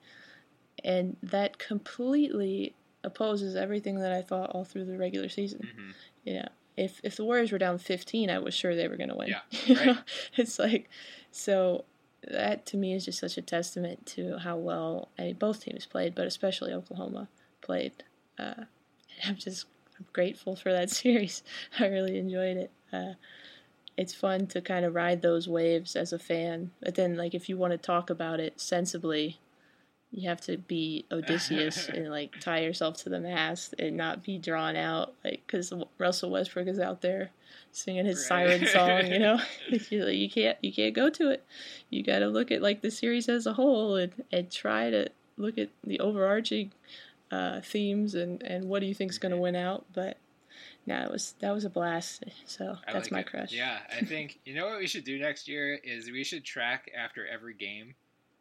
[0.85, 2.75] and that completely
[3.05, 5.61] opposes everything that I thought all through the regular season.
[5.63, 5.95] Mhm.
[6.25, 9.11] You know, if if the Warriors were down 15, I was sure they were going
[9.11, 9.29] to win.
[9.29, 9.87] Yeah, You right.
[9.87, 9.99] know?
[10.37, 10.89] It's like
[11.31, 11.85] so
[12.27, 15.87] that to me is just such a testament to how well I mean, both teams
[15.87, 17.29] played, but especially Oklahoma
[17.61, 18.05] played.
[18.39, 18.55] Uh,
[19.21, 19.67] and I'm just
[19.99, 21.43] I'm grateful for that series.
[21.79, 22.71] I really enjoyed it.
[22.93, 23.15] Uh,
[23.97, 27.49] it's fun to kind of ride those waves as a fan, but then like if
[27.49, 29.39] you want to talk about it sensibly,
[30.13, 34.39] you have to be Odysseus and like tie yourself to the mast and not be
[34.39, 37.31] drawn out, like because Russell Westbrook is out there
[37.73, 38.47] singing his Right.
[38.61, 39.07] siren song.
[39.07, 39.41] You know,
[39.91, 41.45] you, you can't you can't go to it.
[41.91, 45.09] You got to look at like the series as a whole and and try to
[45.39, 46.73] look at the overarching
[47.31, 49.87] uh, themes and and what do you think's going to win out.
[49.95, 50.19] But
[50.87, 52.25] no, it was that was a blast.
[52.45, 53.27] So I that's like my it.
[53.27, 53.53] crush.
[53.53, 56.91] Yeah, I think you know what we should do next year is we should track
[56.97, 57.95] after every game,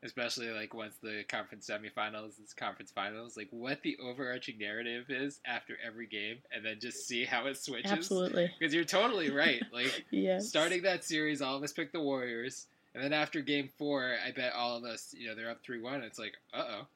[0.04, 5.40] especially like once the conference semifinals and conference finals, like what the overarching narrative is
[5.46, 7.92] after every game, and then just see how it switches.
[7.92, 8.52] Absolutely.
[8.60, 9.62] Because you're totally right.
[9.74, 10.48] Like Yes.
[10.48, 14.32] starting that series, all of us picked the Warriors, and then after Game Four, I
[14.32, 16.02] bet all of us, you know, they're up three one.
[16.04, 16.88] It's like, uh oh,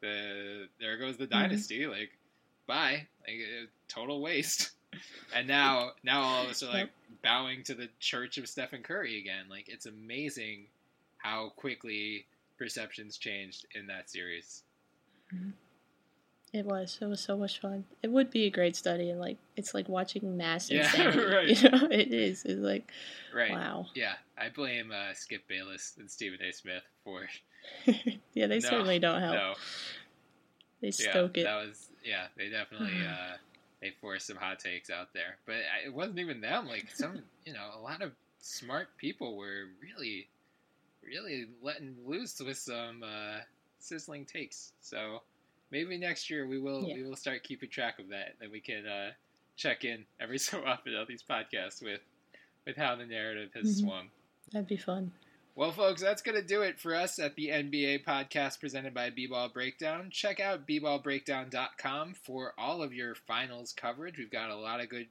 [0.00, 1.40] the there goes the Mm-hmm.
[1.40, 1.86] dynasty.
[1.86, 2.10] Like
[2.66, 3.06] bye.
[3.26, 4.70] Like uh, total waste.
[5.36, 6.88] And now, now all of us are like
[7.22, 9.44] bowing to the church of Stephen Curry again.
[9.50, 10.64] Like it's amazing
[11.18, 12.24] how quickly
[12.58, 14.62] perceptions changed in that series.
[16.52, 16.98] It was.
[17.00, 17.84] It was so much fun.
[18.02, 21.34] It would be a great study, and like it's like watching mass Yeah, insanity.
[21.34, 21.48] right.
[21.62, 22.44] You know, it is.
[22.44, 22.90] It's like
[23.34, 23.52] Right.
[23.52, 23.86] wow.
[23.94, 26.52] Yeah, I blame uh, Skip Bayless and Stephen A.
[26.52, 27.28] Smith for
[28.32, 29.34] yeah, they No, certainly don't help.
[29.36, 29.54] no.
[30.80, 31.44] They Yeah, stoke it.
[31.44, 32.26] that was yeah.
[32.36, 33.36] They definitely uh,
[33.82, 36.66] they forced some hot takes out there, but it wasn't even them.
[36.66, 40.28] Like some, you know, a lot of smart people were really,
[41.08, 43.38] really letting loose with some uh,
[43.80, 44.72] sizzling takes.
[44.80, 45.22] So
[45.70, 46.94] maybe next year we will Yeah.
[46.94, 49.10] we will start keeping track of that, and we can uh,
[49.56, 52.00] check in every so often on these podcasts with
[52.66, 53.80] with how the narrative has Mhm.
[53.84, 54.10] swung.
[54.52, 55.12] That'd be fun.
[55.54, 59.10] Well, folks, that's going to do it for us at the NBA podcast presented by
[59.10, 60.08] B-Ball Breakdown.
[60.12, 64.18] Check out bballbreakdown.com for all of your finals coverage.
[64.18, 65.08] We've got a lot of good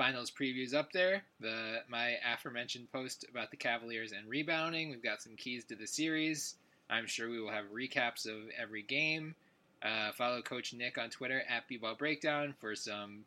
[0.00, 1.22] finals previews up there.
[1.40, 4.88] The my aforementioned post about the Cavaliers and rebounding.
[4.88, 6.54] We've got some keys to the series.
[6.88, 9.34] I'm sure we will have recaps of every game.
[9.82, 13.26] Uh, follow Coach Nick on Twitter at B-Ball Breakdown for some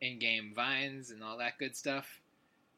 [0.00, 2.20] in-game vines and all that good stuff.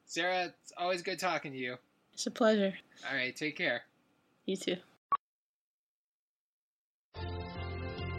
[0.04, 1.76] Sarah, it's always good talking to you.
[2.12, 2.74] It's a pleasure.
[3.08, 3.84] All right, take care.
[4.44, 4.76] You too.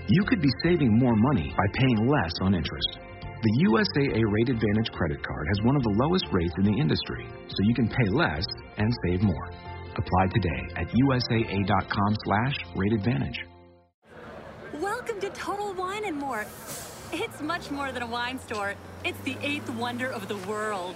[0.08, 3.11] You could be saving more money by paying less on interest.
[3.44, 7.26] The USAA Rate Advantage credit card has one of the lowest rates in the industry,
[7.48, 8.46] so you can pay less
[8.78, 9.50] and save more.
[9.98, 13.40] Apply today at usaa.com slash rate advantage.
[14.76, 16.46] Welcome to Total Wine and More.
[17.12, 18.76] It's much more than a wine store.
[19.04, 20.94] It's the eighth wonder of the world.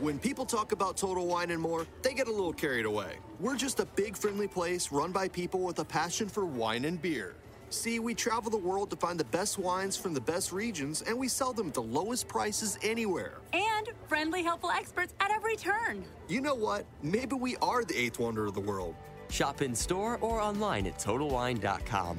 [0.00, 3.18] When people talk about Total Wine and More, they get a little carried away.
[3.38, 7.00] We're just a big, friendly place run by people with a passion for wine and
[7.00, 7.36] beer.
[7.74, 11.18] See, we travel the world to find the best wines from the best regions, and
[11.18, 13.40] we sell them at the lowest prices anywhere.
[13.52, 16.04] And friendly, helpful experts at every turn.
[16.28, 16.86] You know what?
[17.02, 18.94] Maybe we are the eighth wonder of the world.
[19.28, 22.18] Shop in store or online at TotalWine.com.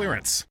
[0.01, 0.47] clearance.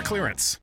[0.00, 0.58] store clearance.